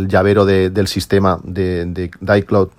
llavero 0.07 0.45
del 0.45 0.87
sistema 0.87 1.39
de, 1.43 1.85
de, 1.85 2.11
de 2.19 2.37
iCloud 2.37 2.69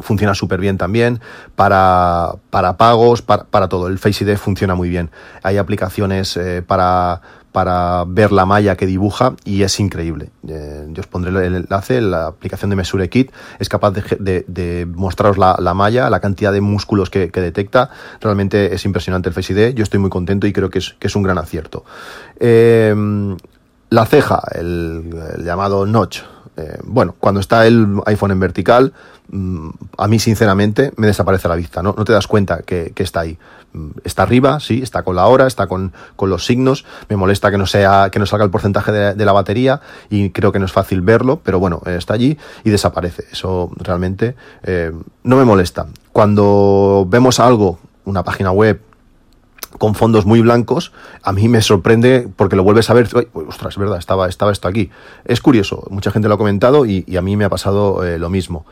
funciona 0.00 0.34
súper 0.34 0.60
bien 0.60 0.78
también 0.78 1.20
para, 1.54 2.34
para 2.50 2.76
pagos, 2.76 3.22
para, 3.22 3.44
para, 3.44 3.68
todo. 3.68 3.88
El 3.88 3.98
Face 3.98 4.24
ID 4.24 4.36
funciona 4.36 4.74
muy 4.74 4.88
bien. 4.88 5.10
Hay 5.42 5.56
aplicaciones 5.56 6.36
eh, 6.36 6.62
para, 6.66 7.20
para 7.56 8.04
ver 8.06 8.32
la 8.32 8.44
malla 8.44 8.76
que 8.76 8.84
dibuja 8.84 9.34
y 9.44 9.62
es 9.62 9.80
increíble. 9.80 10.30
Eh, 10.46 10.86
yo 10.90 11.00
os 11.00 11.06
pondré 11.06 11.30
el 11.30 11.54
enlace, 11.54 12.02
la 12.02 12.26
aplicación 12.26 12.68
de 12.68 12.76
Mesure 12.76 13.08
Kit 13.08 13.32
es 13.58 13.68
capaz 13.68 13.92
de, 13.92 14.86
mostraros 14.94 15.38
la, 15.38 15.56
la, 15.58 15.72
malla, 15.72 16.10
la 16.10 16.20
cantidad 16.20 16.52
de 16.52 16.60
músculos 16.60 17.08
que, 17.08 17.30
que, 17.30 17.40
detecta. 17.40 17.88
Realmente 18.20 18.74
es 18.74 18.84
impresionante 18.84 19.30
el 19.30 19.34
Face 19.34 19.54
ID. 19.54 19.74
Yo 19.74 19.84
estoy 19.84 20.00
muy 20.00 20.10
contento 20.10 20.46
y 20.46 20.52
creo 20.52 20.68
que 20.68 20.80
es, 20.80 20.96
que 20.98 21.06
es 21.06 21.16
un 21.16 21.22
gran 21.22 21.38
acierto. 21.38 21.86
Eh, 22.38 22.94
la 23.88 24.04
ceja, 24.04 24.42
el, 24.54 25.10
el 25.38 25.44
llamado 25.44 25.86
notch. 25.86 26.35
Bueno, 26.84 27.14
cuando 27.20 27.40
está 27.40 27.66
el 27.66 28.00
iPhone 28.06 28.30
en 28.30 28.40
vertical, 28.40 28.92
Mm, 29.28 29.70
a 29.98 30.06
mí 30.06 30.20
sinceramente 30.20 30.92
me 30.96 31.08
desaparece 31.08 31.48
la 31.48 31.56
vista, 31.56 31.82
¿no? 31.82 31.94
No 31.96 32.04
te 32.04 32.12
das 32.12 32.26
cuenta 32.26 32.62
que, 32.62 32.92
está 32.96 33.20
ahí. 33.20 33.38
Mm, 33.72 33.90
está 34.04 34.22
arriba, 34.22 34.60
sí, 34.60 34.82
está 34.82 35.02
con 35.02 35.16
la 35.16 35.26
hora, 35.26 35.46
está 35.46 35.66
con, 35.66 35.92
los 36.20 36.46
signos. 36.46 36.84
Me 37.08 37.16
molesta 37.16 37.50
que 37.50 37.58
no 37.58 37.66
sea, 37.66 38.10
que 38.12 38.18
no 38.18 38.26
salga 38.26 38.44
el 38.44 38.50
porcentaje 38.50 38.92
de, 38.92 39.24
la 39.24 39.32
batería 39.32 39.80
y 40.10 40.30
creo 40.30 40.52
que 40.52 40.58
no 40.58 40.66
es 40.66 40.72
fácil 40.72 41.00
verlo, 41.00 41.40
pero 41.42 41.58
bueno, 41.58 41.82
está 41.86 42.14
allí 42.14 42.38
y 42.62 42.70
desaparece. 42.70 43.24
Eso 43.32 43.70
realmente 43.76 44.36
eh, 44.62 44.92
no 45.24 45.36
me 45.36 45.44
molesta. 45.44 45.86
Cuando 46.12 47.06
vemos 47.08 47.40
algo, 47.40 47.80
una 48.04 48.22
página 48.22 48.52
web, 48.52 48.80
con 49.78 49.94
fondos 49.94 50.26
muy 50.26 50.40
blancos, 50.40 50.92
a 51.22 51.32
mí 51.32 51.48
me 51.48 51.60
sorprende 51.60 52.28
porque 52.36 52.56
lo 52.56 52.62
vuelves 52.62 52.88
a 52.90 52.94
ver, 52.94 53.08
ostras, 53.34 53.74
es 53.74 53.78
verdad, 53.78 53.98
estaba, 53.98 54.28
estaba 54.28 54.52
esto 54.52 54.68
aquí. 54.68 54.90
Es 55.24 55.40
curioso, 55.40 55.86
mucha 55.90 56.10
gente 56.10 56.28
lo 56.28 56.34
ha 56.34 56.38
comentado 56.38 56.86
y, 56.86 57.04
a 57.16 57.22
mí 57.22 57.36
me 57.36 57.44
ha 57.44 57.50
pasado 57.50 58.04
eh, 58.04 58.18
lo 58.18 58.30
mismo. 58.30 58.64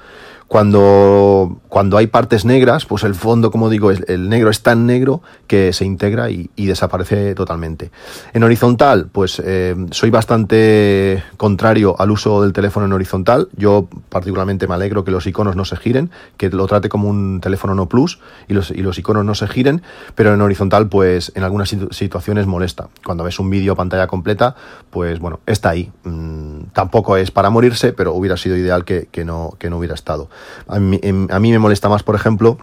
Cuando, 0.47 1.59
cuando 1.69 1.97
hay 1.97 2.07
partes 2.07 2.45
negras, 2.45 2.85
pues 2.85 3.03
el 3.05 3.15
fondo, 3.15 3.51
como 3.51 3.71
digo, 3.71 3.91
el 3.91 4.29
negro 4.29 4.51
es 4.51 4.63
tan 4.63 4.87
negro 4.87 5.23
que 5.47 5.73
se 5.73 5.85
integra 5.85 6.31
y, 6.31 6.51
desaparece 6.57 7.35
totalmente. 7.35 7.91
En 8.33 8.43
horizontal, 8.43 9.09
pues 9.11 9.41
eh, 9.45 9.75
soy 9.91 10.11
bastante 10.11 11.23
contrario 11.37 11.97
al 11.99 12.11
uso 12.11 12.43
del 12.43 12.53
teléfono 12.53 12.87
en 12.87 12.93
horizontal. 12.93 13.49
Yo 13.57 13.89
particularmente 14.09 14.67
me 14.67 14.75
alegro 14.75 15.05
que 15.05 15.11
los 15.11 15.27
iconos 15.27 15.57
no 15.57 15.65
se 15.65 15.77
giren, 15.77 16.11
que 16.37 16.51
lo 16.51 16.67
trate 16.67 16.89
como 16.89 17.09
un 17.09 17.41
teléfono 17.41 17.75
no 17.75 17.89
plus 17.89 18.21
y 18.49 18.55
los, 18.55 18.71
y 18.71 18.83
los 18.83 18.99
iconos 18.99 19.25
no 19.25 19.35
se 19.35 19.47
giren, 19.49 19.83
pero 20.15 20.35
en 20.35 20.41
horizontal, 20.41 20.74
pues 20.89 21.33
en 21.35 21.45
algunas 21.45 21.75
situaciones 21.91 22.47
molesta. 22.47 22.89
Cuando 23.05 23.25
ves 23.25 23.39
un 23.39 23.51
vídeo 23.51 23.77
pantalla 23.77 24.07
completa, 24.07 24.55
pues 24.91 25.19
bueno, 25.19 25.41
está 25.47 25.71
ahí. 25.71 25.91
Mm, 26.05 26.65
tampoco 26.73 27.17
es 27.17 27.31
para 27.31 27.51
morirse, 27.51 27.93
pero 27.93 28.13
hubiera 28.13 28.37
sido 28.37 28.57
ideal 28.57 28.85
que, 28.85 29.09
no, 29.25 29.55
que 29.59 29.71
no 29.71 29.79
hubiera 29.79 29.95
estado. 29.95 30.29
A 30.69 30.79
mí, 30.79 31.01
a 31.31 31.41
mí 31.41 31.53
me 31.53 31.59
molesta 31.59 31.89
más, 31.89 32.03
por 32.03 32.15
ejemplo, 32.15 32.59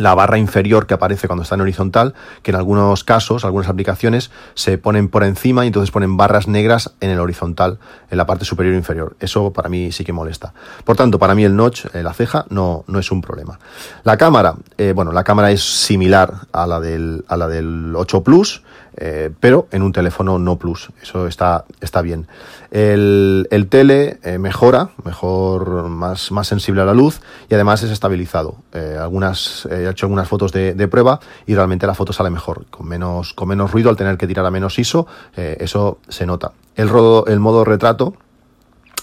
la 0.00 0.14
barra 0.14 0.38
inferior 0.38 0.86
que 0.86 0.94
aparece 0.94 1.28
cuando 1.28 1.42
está 1.42 1.54
en 1.54 1.60
horizontal, 1.60 2.14
que 2.42 2.50
en 2.50 2.56
algunos 2.56 3.04
casos, 3.04 3.44
algunas 3.44 3.68
aplicaciones, 3.68 4.30
se 4.54 4.78
ponen 4.78 5.08
por 5.08 5.24
encima 5.24 5.64
y 5.64 5.68
entonces 5.68 5.90
ponen 5.90 6.16
barras 6.16 6.48
negras 6.48 6.92
en 7.00 7.10
el 7.10 7.20
horizontal, 7.20 7.78
en 8.10 8.16
la 8.16 8.26
parte 8.26 8.44
superior 8.44 8.74
e 8.74 8.78
inferior. 8.78 9.16
Eso 9.20 9.52
para 9.52 9.68
mí 9.68 9.92
sí 9.92 10.04
que 10.04 10.12
molesta. 10.12 10.54
Por 10.84 10.96
tanto, 10.96 11.18
para 11.18 11.34
mí 11.34 11.44
el 11.44 11.54
notch, 11.54 11.86
eh, 11.94 12.02
la 12.02 12.14
ceja, 12.14 12.46
no, 12.48 12.84
no 12.86 12.98
es 12.98 13.10
un 13.12 13.20
problema. 13.20 13.58
La 14.04 14.16
cámara, 14.16 14.54
eh, 14.78 14.92
bueno, 14.94 15.12
la 15.12 15.24
cámara 15.24 15.50
es 15.50 15.62
similar 15.62 16.32
a 16.52 16.66
la 16.66 16.80
del, 16.80 17.24
a 17.28 17.36
la 17.36 17.48
del 17.48 17.94
8 17.94 18.22
Plus, 18.22 18.62
eh, 18.96 19.30
pero 19.38 19.68
en 19.70 19.82
un 19.82 19.92
teléfono 19.92 20.38
no 20.38 20.56
plus. 20.56 20.90
Eso 21.00 21.26
está, 21.26 21.64
está 21.80 22.02
bien. 22.02 22.26
El, 22.70 23.48
el 23.50 23.68
tele 23.68 24.18
mejora, 24.38 24.90
mejor, 25.04 25.88
más, 25.88 26.32
más 26.32 26.48
sensible 26.48 26.82
a 26.82 26.84
la 26.84 26.94
luz 26.94 27.20
y 27.48 27.54
además 27.54 27.82
es 27.82 27.90
estabilizado. 27.90 28.56
Algunas, 29.00 29.66
he 29.90 29.92
hecho 29.92 30.06
algunas 30.06 30.28
fotos 30.28 30.52
de, 30.52 30.88
prueba 30.88 31.20
y 31.46 31.54
realmente 31.54 31.86
la 31.86 31.94
foto 31.94 32.12
sale 32.12 32.30
mejor, 32.30 32.66
con 32.70 32.88
menos, 32.88 33.34
con 33.34 33.48
menos 33.48 33.70
ruido 33.72 33.90
al 33.90 33.96
tener 33.96 34.16
que 34.16 34.26
tirar 34.26 34.46
a 34.46 34.50
menos 34.50 34.78
ISO, 34.78 35.06
eso 35.36 35.98
se 36.08 36.26
nota. 36.26 36.52
El 36.76 36.88
modo 37.40 37.64
retrato, 37.64 38.14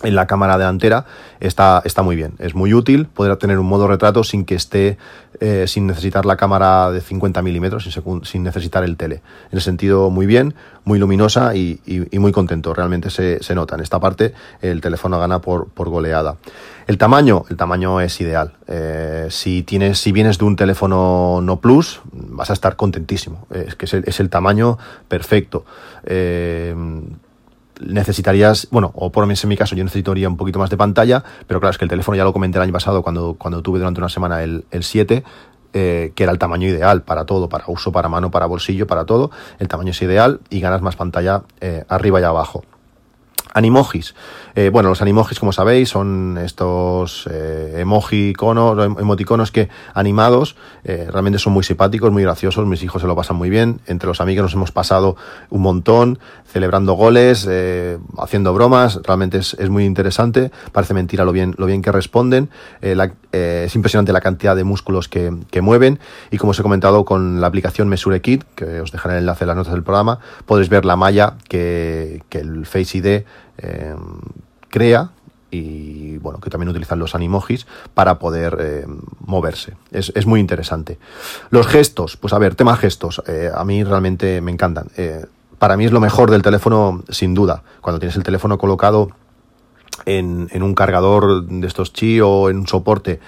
en 0.04 0.16
la 0.16 0.28
cámara 0.28 0.58
delantera 0.58 1.06
está, 1.40 1.82
está 1.84 2.04
muy 2.04 2.16
bien. 2.16 2.34
Es 2.40 2.54
muy 2.54 2.74
útil 2.74 3.08
poder 3.08 3.36
tener 3.38 3.58
un 3.58 3.66
modo 3.66 3.88
retrato 3.88 4.24
sin 4.24 4.46
que 4.46 4.56
esté, 4.56 4.98
eh, 5.40 5.66
sin 5.68 5.88
necesitar 5.88 6.26
la 6.26 6.38
cámara 6.38 6.92
de 6.92 7.02
50 7.02 7.42
milímetros, 7.42 7.84
sin, 7.84 8.26
sin, 8.26 8.44
necesitar 8.44 8.84
el 8.84 8.96
tele. 8.96 9.22
En 9.52 9.58
el 9.58 9.62
sentido, 9.62 10.12
muy 10.12 10.28
bien, 10.28 10.54
muy 10.84 11.00
luminosa 11.00 11.56
y, 11.56 11.82
y, 11.86 12.20
muy 12.20 12.32
contento. 12.32 12.74
Realmente 12.74 13.10
se, 13.10 13.42
se, 13.44 13.56
nota. 13.56 13.76
En 13.76 13.82
esta 13.82 14.00
parte 14.00 14.34
el 14.62 14.82
teléfono 14.82 15.20
gana 15.20 15.40
por, 15.40 15.70
por 15.70 15.90
goleada. 15.90 16.38
El 16.88 16.98
tamaño, 16.98 17.44
el 17.50 17.58
tamaño 17.58 18.00
es 18.00 18.20
ideal. 18.22 18.54
Eh, 18.66 19.28
si 19.30 19.62
tienes, 19.64 20.00
si 20.00 20.14
vienes 20.14 20.38
de 20.38 20.46
un 20.46 20.56
teléfono 20.56 21.42
no 21.44 21.60
plus, 21.60 22.00
vas 22.14 22.50
a 22.50 22.54
estar 22.54 22.78
contentísimo. 22.78 23.46
Es 23.52 23.76
que 23.76 23.86
es 23.86 24.20
el, 24.22 24.30
tamaño 24.30 24.78
perfecto. 25.10 25.66
Eh, 26.06 26.74
necesitarías, 27.82 28.70
bueno, 28.72 28.94
o 28.96 29.12
por 29.12 29.24
lo 29.24 29.28
menos 29.28 29.44
en 29.44 29.50
mi 29.50 29.58
caso 29.58 29.76
yo 29.76 29.84
necesitaría 29.84 30.30
un 30.30 30.38
poquito 30.38 30.60
más 30.60 30.70
de 30.70 30.78
pantalla, 30.78 31.26
pero 31.46 31.60
claro, 31.60 31.72
es 31.72 31.78
que 31.78 31.84
el 31.84 31.90
teléfono 31.90 32.16
ya 32.16 32.24
lo 32.24 32.32
comenté 32.32 32.58
el 32.58 32.64
año 32.64 32.74
pasado 32.74 33.04
cuando, 33.04 33.36
cuando 33.38 33.62
tuve 33.62 33.80
durante 33.80 34.00
una 34.00 34.10
semana 34.10 34.42
el, 34.42 34.64
el 34.72 34.86
7, 34.86 35.26
eh, 35.74 36.14
que 36.16 36.24
era 36.24 36.32
el 36.32 36.40
tamaño 36.40 36.70
ideal 36.70 37.02
para 37.02 37.26
todo, 37.26 37.50
para 37.50 37.66
uso, 37.68 37.92
para 37.92 38.08
mano, 38.08 38.32
para 38.32 38.46
bolsillo, 38.46 38.88
para 38.88 39.04
todo. 39.04 39.30
El 39.60 39.68
tamaño 39.68 39.92
es 39.92 40.02
ideal 40.02 40.40
y 40.50 40.62
ganas 40.62 40.82
más 40.82 40.96
pantalla 40.96 41.44
arriba 41.90 42.22
y 42.22 42.24
abajo. 42.24 42.64
Animojis. 43.54 44.14
Eh, 44.58 44.70
bueno, 44.70 44.90
los 44.90 45.04
animojis, 45.04 45.40
como 45.40 45.52
sabéis, 45.52 45.90
son 45.90 46.40
estos 46.44 47.30
eh, 47.30 47.76
emoji 47.78 48.30
iconos, 48.30 48.98
emoticonos 49.00 49.52
que 49.52 49.70
animados 49.94 50.56
eh, 50.84 51.08
realmente 51.12 51.38
son 51.38 51.54
muy 51.54 51.64
simpáticos, 51.64 52.12
muy 52.12 52.24
graciosos. 52.24 52.66
Mis 52.66 52.82
hijos 52.82 53.04
se 53.04 53.08
lo 53.08 53.16
pasan 53.16 53.36
muy 53.36 53.52
bien. 53.52 53.82
Entre 53.86 54.08
los 54.08 54.20
amigos 54.20 54.42
nos 54.42 54.54
hemos 54.56 54.72
pasado 54.72 55.16
un 55.52 55.62
montón, 55.62 56.18
celebrando 56.52 56.94
goles, 56.94 57.46
eh, 57.48 58.00
haciendo 58.18 58.52
bromas. 58.52 59.00
Realmente 59.04 59.38
es, 59.38 59.54
es, 59.60 59.70
muy 59.70 59.86
interesante. 59.86 60.50
Parece 60.72 60.96
mentira 60.96 61.24
lo 61.24 61.34
bien, 61.34 61.54
lo 61.60 61.68
bien 61.68 61.84
que 61.84 61.92
responden. 61.92 62.50
Eh, 62.82 62.96
la, 62.96 63.14
es 63.32 63.76
impresionante 63.76 64.12
la 64.12 64.22
cantidad 64.22 64.56
de 64.56 64.64
músculos 64.64 65.08
que, 65.08 65.32
que, 65.52 65.62
mueven. 65.62 66.00
Y 66.32 66.38
como 66.38 66.50
os 66.50 66.60
he 66.60 66.64
comentado, 66.64 67.06
con 67.06 67.42
la 67.42 67.46
aplicación 67.46 67.90
Mesure 67.90 68.22
Kit, 68.22 68.44
que 68.56 68.82
os 68.82 68.92
dejaré 68.92 69.18
el 69.18 69.20
enlace 69.20 69.44
en 69.44 69.50
las 69.50 69.58
notas 69.58 69.74
del 69.74 69.84
programa, 69.84 70.18
podéis 70.48 70.70
ver 70.70 70.84
la 70.84 70.96
malla 70.96 71.36
que, 71.48 72.24
que 72.30 72.40
el 72.40 72.66
Face 72.66 72.98
ID 72.98 73.24
eh, 73.58 73.96
crea 74.70 75.12
y 75.50 76.18
bueno, 76.18 76.40
que 76.40 76.50
también 76.50 76.70
utilizan 76.70 77.00
los 77.00 77.16
animojis 77.16 77.68
para 77.94 78.20
poder 78.20 78.58
eh, 78.60 78.86
moverse. 79.20 79.76
Es, 79.92 80.12
es, 80.16 80.26
muy 80.26 80.40
interesante. 80.40 80.98
Los 81.50 81.68
gestos, 81.68 82.18
pues 82.18 82.34
a 82.34 82.40
ver, 82.40 82.56
tema 82.56 82.76
gestos, 82.76 83.22
eh, 83.28 83.50
a 83.54 83.64
mí 83.64 83.84
realmente 83.84 84.42
me 84.42 84.52
encantan. 84.52 84.88
Eh, 84.98 85.26
para 85.58 85.78
mí 85.78 85.86
es 85.86 85.92
lo 85.92 86.00
mejor 86.02 86.32
del 86.32 86.42
teléfono, 86.42 87.04
sin 87.10 87.34
duda. 87.34 87.64
Cuando 87.82 88.00
tienes 88.00 88.16
el 88.18 88.24
teléfono 88.24 88.58
colocado 88.58 89.10
en, 90.06 90.50
en, 90.52 90.62
un 90.62 90.76
cargador 90.76 91.46
de 91.46 91.66
estos 91.66 91.94
chi 91.94 92.22
o 92.22 92.50
en 92.52 92.60
un 92.60 92.68
soporte, 92.68 93.20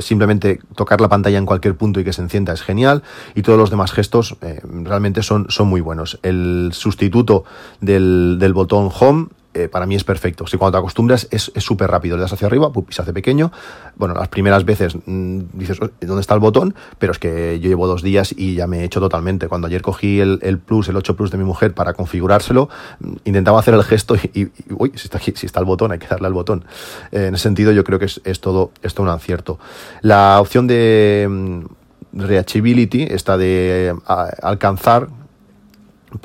simplemente 0.00 0.58
tocar 0.74 1.00
la 1.00 1.08
pantalla 1.08 1.38
en 1.38 1.46
cualquier 1.46 1.76
punto 1.76 2.00
y 2.00 2.04
que 2.04 2.12
se 2.12 2.22
encienda 2.22 2.52
es 2.52 2.62
genial. 2.62 3.04
Y 3.36 3.42
todos 3.42 3.56
los 3.56 3.70
demás 3.70 3.92
gestos 3.92 4.36
realmente 4.60 5.22
son, 5.22 5.46
son 5.48 5.68
muy 5.68 5.80
buenos. 5.80 6.18
El 6.24 6.70
sustituto 6.72 7.44
del, 7.80 8.38
del 8.40 8.52
botón 8.52 8.90
Home 8.98 9.28
eh, 9.56 9.68
para 9.68 9.86
mí 9.86 9.94
es 9.94 10.04
perfecto. 10.04 10.46
Si 10.46 10.58
cuando 10.58 10.76
te 10.76 10.80
acostumbras 10.80 11.28
es 11.30 11.50
súper 11.56 11.90
rápido, 11.90 12.16
le 12.16 12.22
das 12.22 12.32
hacia 12.32 12.46
arriba 12.46 12.70
y 12.76 12.92
se 12.92 13.00
hace 13.00 13.14
pequeño. 13.14 13.50
Bueno, 13.96 14.12
las 14.12 14.28
primeras 14.28 14.66
veces 14.66 14.96
mm, 15.06 15.40
dices, 15.54 15.78
¿dónde 15.80 16.20
está 16.20 16.34
el 16.34 16.40
botón? 16.40 16.74
Pero 16.98 17.12
es 17.12 17.18
que 17.18 17.58
yo 17.58 17.68
llevo 17.68 17.86
dos 17.86 18.02
días 18.02 18.34
y 18.36 18.54
ya 18.54 18.66
me 18.66 18.80
he 18.80 18.84
hecho 18.84 19.00
totalmente. 19.00 19.48
Cuando 19.48 19.66
ayer 19.66 19.80
cogí 19.80 20.20
el, 20.20 20.58
Plus, 20.58 20.88
el 20.90 20.96
8 20.96 21.16
Plus 21.16 21.30
de 21.30 21.38
mi 21.38 21.44
mujer 21.44 21.72
para 21.72 21.94
configurárselo, 21.94 22.68
mm, 23.00 23.14
intentaba 23.24 23.58
hacer 23.58 23.72
el 23.72 23.82
gesto 23.82 24.16
y, 24.16 24.50
uy, 24.70 24.92
si 24.94 25.06
está, 25.06 25.16
aquí, 25.16 25.32
si 25.34 25.46
está 25.46 25.60
el 25.60 25.66
botón, 25.66 25.90
hay 25.92 25.98
que 25.98 26.06
darle 26.06 26.26
al 26.26 26.34
botón. 26.34 26.66
Eh, 27.10 27.28
en 27.28 27.34
ese 27.34 27.44
sentido 27.44 27.72
yo 27.72 27.82
creo 27.82 27.98
que 27.98 28.04
es, 28.04 28.40
todo, 28.40 28.72
es 28.82 28.92
todo 28.92 29.04
un 29.04 29.12
acierto. 29.12 29.58
La 30.02 30.38
opción 30.38 30.66
de 30.66 31.26
mm, 31.30 31.64
reachability, 32.12 33.04
esta 33.04 33.38
de 33.38 33.94
alcanzar 34.06 35.08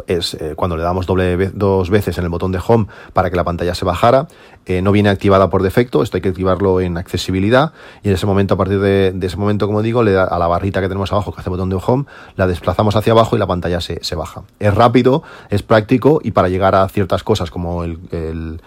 es 0.08 0.34
eh, 0.36 0.54
cuando 0.56 0.78
le 0.78 0.84
damos 0.84 1.06
doble 1.06 1.52
dos 1.54 1.90
veces 1.90 2.18
en 2.18 2.24
el 2.24 2.30
botón 2.30 2.52
de 2.52 2.60
home 2.66 2.88
para 3.14 3.30
que 3.30 3.36
la 3.36 3.44
pantalla 3.44 3.76
se 3.76 3.86
bajara. 3.86 4.28
Eh, 4.66 4.82
no 4.82 4.92
viene 4.92 5.10
activada 5.10 5.50
por 5.50 5.64
defecto, 5.64 6.04
esto 6.04 6.18
hay 6.18 6.22
que 6.22 6.30
activarlo 6.30 6.82
en 6.82 6.98
accesibilidad 6.98 7.74
y 8.04 8.10
en 8.10 8.14
ese 8.14 8.28
momento, 8.28 8.54
a 8.54 8.58
partir 8.58 8.80
de, 8.80 9.18
ese 9.22 9.38
momento, 9.38 9.66
como 9.66 9.82
digo, 9.82 10.04
le 10.04 10.12
da 10.12 10.26
a 10.26 10.38
la 10.38 10.48
barrita 10.48 10.82
que 10.82 10.88
tenemos 10.88 11.12
abajo 11.12 11.34
que 11.34 11.42
hace 11.42 11.50
el 11.50 11.52
botón 11.52 11.70
de 11.70 11.80
home, 11.84 12.06
la 12.36 12.46
desplazamos 12.46 12.96
hacia 12.96 13.14
abajo 13.14 13.36
y 13.36 13.40
la 13.40 13.48
pantalla 13.48 13.82
se, 13.82 14.16
baja. 14.16 14.44
Es 14.60 14.74
rápido, 14.74 15.24
es 15.50 15.64
práctico 15.64 16.22
y 16.24 16.32
para 16.32 16.48
llegar 16.48 16.76
a 16.76 16.88
ciertas 16.90 17.24
cosas 17.24 17.50
como 17.50 17.84
el, 17.84 18.62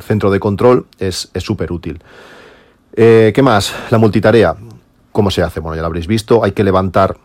centro 0.00 0.30
de 0.30 0.40
control 0.40 0.86
es 0.98 1.30
súper 1.36 1.70
útil. 1.70 2.00
Eh, 2.96 3.32
¿Qué 3.34 3.42
más? 3.42 3.74
La 3.90 3.98
multitarea. 3.98 4.54
¿Cómo 5.10 5.30
se 5.30 5.42
hace? 5.42 5.60
Bueno, 5.60 5.76
ya 5.76 5.82
lo 5.82 5.86
habréis 5.86 6.06
visto, 6.06 6.44
hay 6.44 6.52
que 6.52 6.64
levantar 6.64 7.16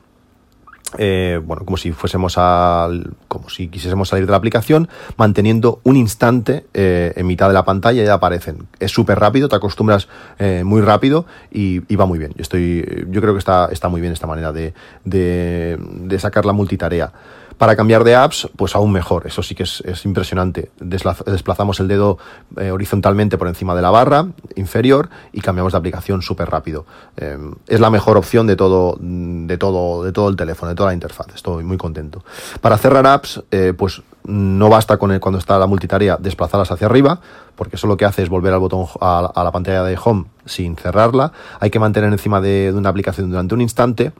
eh, 0.97 1.39
bueno, 1.43 1.65
como 1.65 1.77
si 1.77 1.91
fuésemos 1.91 2.37
al, 2.37 3.13
como 3.27 3.49
si 3.49 3.67
quisiésemos 3.67 4.09
salir 4.09 4.25
de 4.25 4.31
la 4.31 4.37
aplicación, 4.37 4.89
manteniendo 5.17 5.81
un 5.83 5.95
instante 5.95 6.65
eh, 6.73 7.13
en 7.15 7.27
mitad 7.27 7.47
de 7.47 7.53
la 7.53 7.63
pantalla 7.63 8.01
y 8.01 8.05
ya 8.05 8.13
aparecen. 8.13 8.67
Es 8.79 8.91
súper 8.91 9.19
rápido, 9.19 9.49
te 9.49 9.55
acostumbras 9.55 10.07
eh, 10.39 10.63
muy 10.65 10.81
rápido 10.81 11.25
y, 11.51 11.79
va 11.95 12.05
muy 12.05 12.17
bien. 12.17 12.31
Yo 12.35 12.41
estoy, 12.41 13.05
yo 13.09 13.21
creo 13.21 13.33
que 13.33 13.39
está, 13.39 13.69
está 13.71 13.89
muy 13.89 14.01
bien 14.01 14.13
esta 14.13 14.27
manera 14.27 14.51
de, 14.51 14.73
de 15.03 16.19
sacar 16.19 16.45
la 16.45 16.53
multitarea. 16.53 17.11
Para 17.59 17.75
cambiar 17.75 18.05
de 18.05 18.15
apps, 18.15 18.47
pues 18.55 18.73
aún 18.73 18.93
mejor. 18.93 19.27
Eso 19.27 19.43
sí 19.43 19.53
que 19.53 19.63
es, 19.63 20.05
impresionante. 20.05 20.71
Desplazamos 20.79 21.81
el 21.81 21.89
dedo 21.89 22.17
eh, 22.55 22.71
horizontalmente 22.71 23.37
por 23.37 23.49
encima 23.49 23.75
de 23.75 23.81
la 23.81 23.91
barra 23.91 24.27
inferior 24.55 25.09
y 25.33 25.41
cambiamos 25.41 25.73
de 25.73 25.77
aplicación 25.77 26.21
súper 26.21 26.49
rápido. 26.49 26.85
Eh, 27.17 27.37
es 27.67 27.81
la 27.81 27.89
mejor 27.89 28.15
opción 28.15 28.47
de 28.47 28.55
todo, 28.55 28.97
de 29.01 29.57
todo, 29.57 30.05
de 30.05 30.13
todo 30.13 30.29
el 30.29 30.37
teléfono, 30.37 30.69
de 30.69 30.75
toda 30.75 30.87
la 30.87 30.93
interfaz. 30.93 31.27
Estoy 31.35 31.65
muy 31.65 31.75
contento. 31.75 32.23
Para 32.61 32.77
cerrar 32.77 33.05
apps, 33.05 33.43
eh, 33.51 33.73
pues 33.77 34.03
no 34.23 34.69
basta 34.69 34.95
con 34.95 35.11
el, 35.11 35.19
cuando 35.19 35.37
está 35.37 35.59
la 35.59 35.67
multitarea 35.67 36.15
desplazarlas 36.17 36.71
hacia 36.71 36.87
arriba, 36.87 37.19
porque 37.57 37.75
eso 37.75 37.87
lo 37.87 37.97
que 37.97 38.05
hace 38.05 38.23
es 38.23 38.29
volver 38.29 38.53
al 38.53 38.59
botón 38.61 38.85
a, 39.01 39.33
la 39.35 39.51
pantalla 39.51 39.83
de 39.83 39.99
home 40.01 40.27
sin 40.45 40.77
cerrarla. 40.77 41.33
Hay 41.59 41.71
que 41.71 41.79
mantener 41.79 42.09
encima 42.09 42.39
de 42.39 42.71
una 42.73 42.87
aplicación 42.87 43.29
durante 43.29 43.53
un 43.53 43.59
instante 43.59 44.13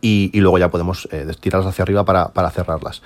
y, 0.00 0.30
luego 0.40 0.58
ya 0.58 0.70
podemos 0.70 1.08
eh, 1.12 1.26
tirarlas 1.40 1.68
hacia 1.68 1.82
arriba 1.82 2.04
para, 2.04 2.28
para, 2.28 2.50
cerrarlas. 2.50 3.02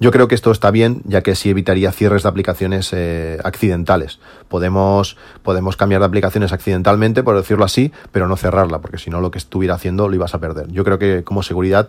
Yo 0.00 0.10
creo 0.12 0.28
que 0.28 0.34
esto 0.34 0.50
está 0.50 0.70
bien, 0.70 1.02
ya 1.04 1.22
que 1.22 1.34
sí 1.34 1.50
evitaría 1.50 1.90
cierres 1.90 2.22
de 2.22 2.28
aplicaciones 2.28 2.90
eh, 2.92 3.38
accidentales. 3.42 4.20
Podemos, 4.48 5.16
podemos 5.42 5.76
cambiar 5.76 6.00
de 6.00 6.06
aplicaciones 6.06 6.52
accidentalmente, 6.52 7.22
por 7.22 7.36
decirlo 7.36 7.64
así, 7.64 7.92
pero 8.12 8.28
no 8.28 8.36
cerrarla, 8.36 8.78
porque 8.80 8.98
si 8.98 9.10
no 9.10 9.20
lo 9.20 9.30
que 9.30 9.38
estuviera 9.38 9.74
haciendo 9.74 10.08
lo 10.08 10.14
ibas 10.14 10.34
a 10.34 10.38
perder. 10.38 10.68
Yo 10.68 10.84
creo 10.84 10.98
que 10.98 11.24
como 11.24 11.42
seguridad 11.42 11.88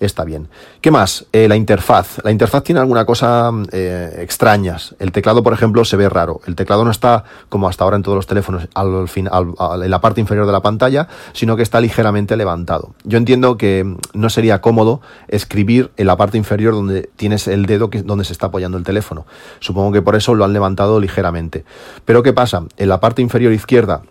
está 0.00 0.24
bien. 0.24 0.48
¿Qué 0.80 0.90
más? 0.90 1.26
Eh, 1.32 1.48
la 1.48 1.56
interfaz. 1.56 2.24
La 2.24 2.30
interfaz 2.30 2.64
tiene 2.64 2.80
alguna 2.80 3.04
cosa 3.04 3.50
eh, 3.72 4.18
extrañas. 4.20 4.94
El 4.98 5.12
teclado, 5.12 5.42
por 5.42 5.52
ejemplo, 5.52 5.84
se 5.84 5.96
ve 5.96 6.08
raro. 6.08 6.40
El 6.46 6.56
teclado 6.56 6.84
no 6.84 6.90
está, 6.90 7.24
como 7.48 7.68
hasta 7.68 7.84
ahora 7.84 7.96
en 7.96 8.02
todos 8.02 8.16
los 8.16 8.26
teléfonos, 8.26 8.68
al, 8.74 9.08
fin, 9.08 9.28
en 9.32 9.90
la 9.90 10.00
parte 10.00 10.20
inferior 10.20 10.46
de 10.46 10.52
la 10.52 10.62
pantalla, 10.62 11.08
sino 11.34 11.56
que 11.56 11.62
está 11.62 11.80
ligeramente 11.80 12.36
levantado. 12.36 12.94
Yo 13.04 13.18
entiendo 13.18 13.58
que 13.58 13.96
no 14.12 14.30
sería 14.30 14.60
cómodo 14.60 15.00
escribir 15.28 15.90
en 15.96 16.06
la 16.06 16.16
parte 16.16 16.38
inferior 16.38 16.74
donde 16.74 17.10
tienes 17.16 17.48
el 17.48 17.66
dedo 17.66 17.90
que, 17.90 18.02
donde 18.02 18.24
se 18.24 18.32
está 18.32 18.46
apoyando 18.46 18.78
el 18.78 18.84
teléfono. 18.84 19.26
Supongo 19.60 19.92
que 19.92 20.02
por 20.02 20.16
eso 20.16 20.34
lo 20.34 20.44
han 20.44 20.52
levantado 20.52 21.00
ligeramente. 21.00 21.64
Pero 22.04 22.22
¿qué 22.22 22.32
pasa? 22.32 22.64
En 22.76 22.88
la 22.88 23.00
parte 23.00 23.22
inferior 23.22 23.52
izquierda 23.52 24.02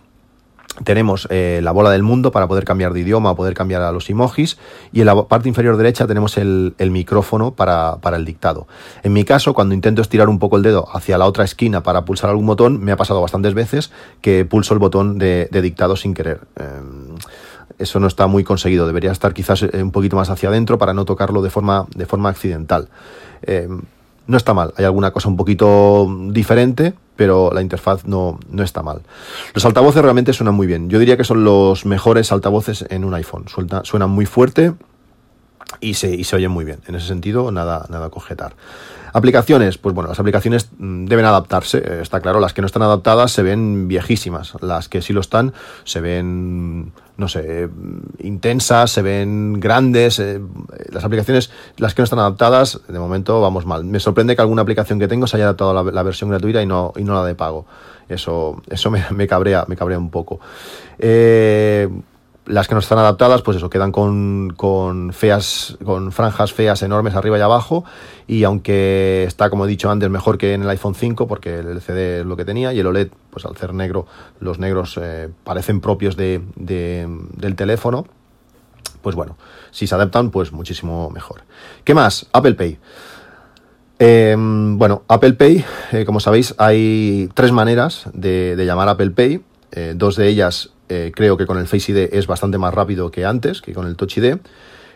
tenemos 0.84 1.26
eh, 1.30 1.60
la 1.62 1.72
bola 1.72 1.90
del 1.90 2.02
mundo 2.02 2.30
para 2.30 2.48
poder 2.48 2.64
cambiar 2.64 2.92
de 2.92 3.00
idioma 3.00 3.32
o 3.32 3.36
poder 3.36 3.54
cambiar 3.54 3.82
a 3.82 3.92
los 3.92 4.08
emojis 4.08 4.56
y 4.92 5.00
en 5.00 5.06
la 5.06 5.24
parte 5.24 5.48
inferior 5.48 5.76
derecha 5.76 6.06
tenemos 6.06 6.38
el, 6.38 6.74
micrófono 6.78 7.52
para, 7.52 7.98
el 8.14 8.24
dictado. 8.24 8.66
En 9.02 9.12
mi 9.12 9.24
caso, 9.24 9.52
cuando 9.52 9.74
intento 9.74 10.00
estirar 10.00 10.28
un 10.28 10.38
poco 10.38 10.56
el 10.56 10.62
dedo 10.62 10.88
hacia 10.92 11.18
la 11.18 11.26
otra 11.26 11.44
esquina 11.44 11.82
para 11.82 12.04
pulsar 12.04 12.30
algún 12.30 12.46
botón, 12.46 12.82
me 12.82 12.92
ha 12.92 12.96
pasado 12.96 13.20
bastantes 13.20 13.54
veces 13.54 13.90
que 14.20 14.44
pulso 14.44 14.72
el 14.72 14.80
botón 14.80 15.18
de, 15.18 15.48
dictado 15.50 15.96
sin 15.96 16.14
querer. 16.14 16.40
Em, 16.56 17.16
eso 17.80 18.00
no 18.00 18.06
está 18.06 18.26
muy 18.26 18.44
conseguido. 18.44 18.86
Debería 18.86 19.12
estar 19.12 19.34
quizás 19.34 19.62
eh, 19.62 19.82
un 19.82 19.90
poquito 19.90 20.16
más 20.16 20.30
hacia 20.30 20.48
adentro 20.48 20.78
para 20.78 20.94
no 20.94 21.04
tocarlo 21.04 21.42
de 21.42 21.50
forma, 21.50 21.86
de 21.94 22.06
forma 22.06 22.28
accidental. 22.28 22.88
Eh, 23.42 23.68
no 24.26 24.36
está 24.36 24.54
mal. 24.54 24.72
Hay 24.76 24.84
alguna 24.84 25.10
cosa 25.10 25.28
un 25.28 25.36
poquito 25.36 26.06
diferente, 26.28 26.94
pero 27.16 27.50
la 27.52 27.62
interfaz 27.62 28.06
no, 28.06 28.38
no 28.50 28.62
está 28.62 28.82
mal. 28.82 29.02
Los 29.54 29.64
altavoces 29.64 30.02
realmente 30.02 30.32
suenan 30.32 30.54
muy 30.54 30.66
bien. 30.66 30.88
Yo 30.88 30.98
diría 30.98 31.16
que 31.16 31.24
son 31.24 31.44
los 31.44 31.84
mejores 31.84 32.30
altavoces 32.30 32.84
en 32.90 33.04
un 33.04 33.14
iPhone. 33.14 33.46
suenan 33.82 34.10
muy 34.10 34.26
fuerte 34.26 34.74
y 35.80 35.94
se, 35.94 36.14
y 36.14 36.24
se 36.24 36.36
oyen 36.36 36.50
muy 36.50 36.64
bien. 36.64 36.80
En 36.86 36.94
ese 36.94 37.08
sentido, 37.08 37.50
nada, 37.50 37.86
nada 37.88 38.08
a. 38.10 38.54
Aplicaciones, 39.12 39.78
pues 39.78 39.94
bueno, 39.94 40.08
las 40.08 40.20
aplicaciones 40.20 40.70
mm, 40.78 41.06
deben 41.06 41.24
adaptarse, 41.24 41.78
eh, 41.78 41.98
está 42.02 42.20
claro, 42.20 42.38
las 42.40 42.52
que 42.52 42.60
no 42.60 42.66
están 42.66 42.82
adaptadas 42.82 43.32
se 43.32 43.42
ven 43.42 43.88
viejísimas, 43.88 44.54
las 44.60 44.88
que 44.88 45.02
sí 45.02 45.12
lo 45.12 45.20
están 45.20 45.52
se 45.84 46.00
ven, 46.00 46.92
no 47.20 47.28
sé, 47.28 47.68
intensas, 48.18 48.90
se 48.90 49.02
ven 49.02 49.60
grandes, 49.60 50.18
eh, 50.18 50.40
las 50.90 51.04
aplicaciones, 51.04 51.50
las 51.76 51.94
que 51.94 52.00
no 52.00 52.04
están 52.04 52.18
adaptadas, 52.18 52.80
de 52.88 52.98
momento 52.98 53.42
vamos 53.42 53.66
mal. 53.66 53.84
Me 53.84 54.00
sorprende 54.00 54.34
que 54.34 54.40
alguna 54.40 54.62
aplicación 54.62 54.98
que 54.98 55.06
tengo 55.06 55.26
se 55.26 55.36
haya 55.36 55.44
adaptado 55.44 55.78
a 55.78 55.92
la, 55.92 56.02
versión 56.02 56.30
gratuita 56.30 56.62
y 56.62 56.66
no, 56.66 56.94
y 56.96 57.04
no 57.04 57.14
la 57.14 57.24
de 57.24 57.34
pago. 57.34 57.66
Eso, 58.08 58.62
eso 58.70 58.90
me, 58.90 59.04
me 59.10 59.26
cabrea, 59.26 59.66
me 59.68 59.76
cabrea 59.76 59.98
un 59.98 60.10
poco. 60.10 60.40
Eh, 60.98 61.88
las 62.50 62.66
que 62.66 62.74
no 62.74 62.80
están 62.80 62.98
adaptadas, 62.98 63.42
pues 63.42 63.56
eso, 63.56 63.70
quedan 63.70 63.92
con, 63.92 64.52
con, 64.56 65.12
feas, 65.12 65.78
con 65.84 66.10
franjas 66.10 66.52
feas 66.52 66.82
enormes 66.82 67.14
arriba 67.14 67.38
y 67.38 67.40
abajo. 67.40 67.84
Y 68.26 68.42
aunque 68.44 69.24
está, 69.26 69.50
como 69.50 69.64
he 69.64 69.68
dicho 69.68 69.90
antes, 69.90 70.10
mejor 70.10 70.36
que 70.36 70.54
en 70.54 70.62
el 70.62 70.68
iPhone 70.68 70.94
5, 70.94 71.28
porque 71.28 71.60
el 71.60 71.68
LCD 71.68 72.20
es 72.20 72.26
lo 72.26 72.36
que 72.36 72.44
tenía, 72.44 72.72
y 72.72 72.80
el 72.80 72.86
OLED, 72.86 73.10
pues 73.30 73.44
al 73.44 73.56
ser 73.56 73.72
negro, 73.72 74.06
los 74.40 74.58
negros 74.58 74.98
eh, 75.00 75.28
parecen 75.44 75.80
propios 75.80 76.16
de, 76.16 76.42
del 76.56 77.54
teléfono. 77.54 78.06
Pues 79.00 79.14
bueno, 79.14 79.36
si 79.70 79.86
se 79.86 79.94
adaptan, 79.94 80.30
pues 80.30 80.52
muchísimo 80.52 81.08
mejor. 81.10 81.42
¿Qué 81.84 81.94
más? 81.94 82.26
Apple 82.32 82.54
Pay. 82.54 82.78
Em, 84.00 84.76
bueno, 84.76 85.04
Apple 85.08 85.34
Pay, 85.34 85.64
eh, 85.92 86.04
como 86.04 86.18
sabéis, 86.18 86.54
hay 86.58 87.28
tres 87.34 87.52
maneras 87.52 88.04
de, 88.12 88.56
de 88.56 88.66
llamar 88.66 88.88
Apple 88.88 89.10
Pay. 89.10 89.42
Eh, 89.72 89.94
dos 89.96 90.16
de 90.16 90.26
ellas 90.26 90.72
eh, 90.90 91.12
creo 91.14 91.36
que 91.36 91.46
con 91.46 91.58
el 91.58 91.66
Face 91.66 91.92
ID 91.92 92.08
es 92.12 92.26
bastante 92.26 92.58
más 92.58 92.74
rápido 92.74 93.10
que 93.10 93.24
antes, 93.24 93.62
que 93.62 93.72
con 93.72 93.86
el 93.86 93.96
Touch 93.96 94.18
ID. 94.18 94.38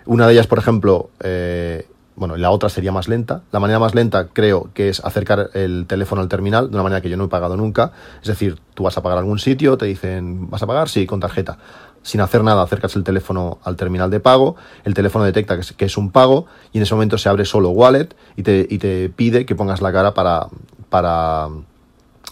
Una 0.06 0.26
de 0.26 0.32
ellas, 0.34 0.46
por 0.46 0.58
ejemplo, 0.58 1.10
eh, 1.22 1.86
bueno, 2.16 2.36
la 2.36 2.50
otra 2.50 2.68
sería 2.68 2.92
más 2.92 3.08
lenta. 3.08 3.42
La 3.52 3.60
manera 3.60 3.78
más 3.78 3.94
lenta 3.94 4.28
creo 4.32 4.70
que 4.74 4.88
es 4.88 5.04
acercar 5.04 5.50
el 5.54 5.86
teléfono 5.86 6.20
al 6.20 6.28
terminal 6.28 6.68
de 6.68 6.74
una 6.74 6.82
manera 6.82 7.00
que 7.00 7.08
yo 7.08 7.16
no 7.16 7.24
he 7.24 7.28
pagado 7.28 7.56
nunca. 7.56 7.92
Es 8.20 8.28
decir, 8.28 8.58
tú 8.74 8.82
vas 8.82 8.96
a 8.98 9.02
pagar 9.02 9.18
algún 9.18 9.38
sitio, 9.38 9.78
te 9.78 9.86
dicen, 9.86 10.50
¿vas 10.50 10.62
a 10.62 10.66
pagar? 10.66 10.88
Sí, 10.88 11.06
con 11.06 11.20
tarjeta. 11.20 11.58
Sin 12.02 12.20
hacer 12.20 12.44
nada, 12.44 12.62
acercas 12.62 12.96
el 12.96 13.04
teléfono 13.04 13.58
al 13.64 13.76
terminal 13.76 14.10
de 14.10 14.20
pago, 14.20 14.56
el 14.84 14.92
teléfono 14.94 15.24
detecta 15.24 15.54
que 15.54 15.62
es, 15.62 15.72
que 15.72 15.84
es 15.86 15.96
un 15.96 16.10
pago 16.10 16.46
y 16.72 16.78
en 16.78 16.82
ese 16.82 16.94
momento 16.94 17.16
se 17.16 17.28
abre 17.30 17.46
solo 17.46 17.70
Wallet 17.70 18.14
y 18.36 18.42
te, 18.42 18.66
y 18.68 18.78
te 18.78 19.08
pide 19.08 19.46
que 19.46 19.54
pongas 19.54 19.80
la 19.80 19.90
cara 19.90 20.12
para, 20.12 20.48
para 20.90 21.48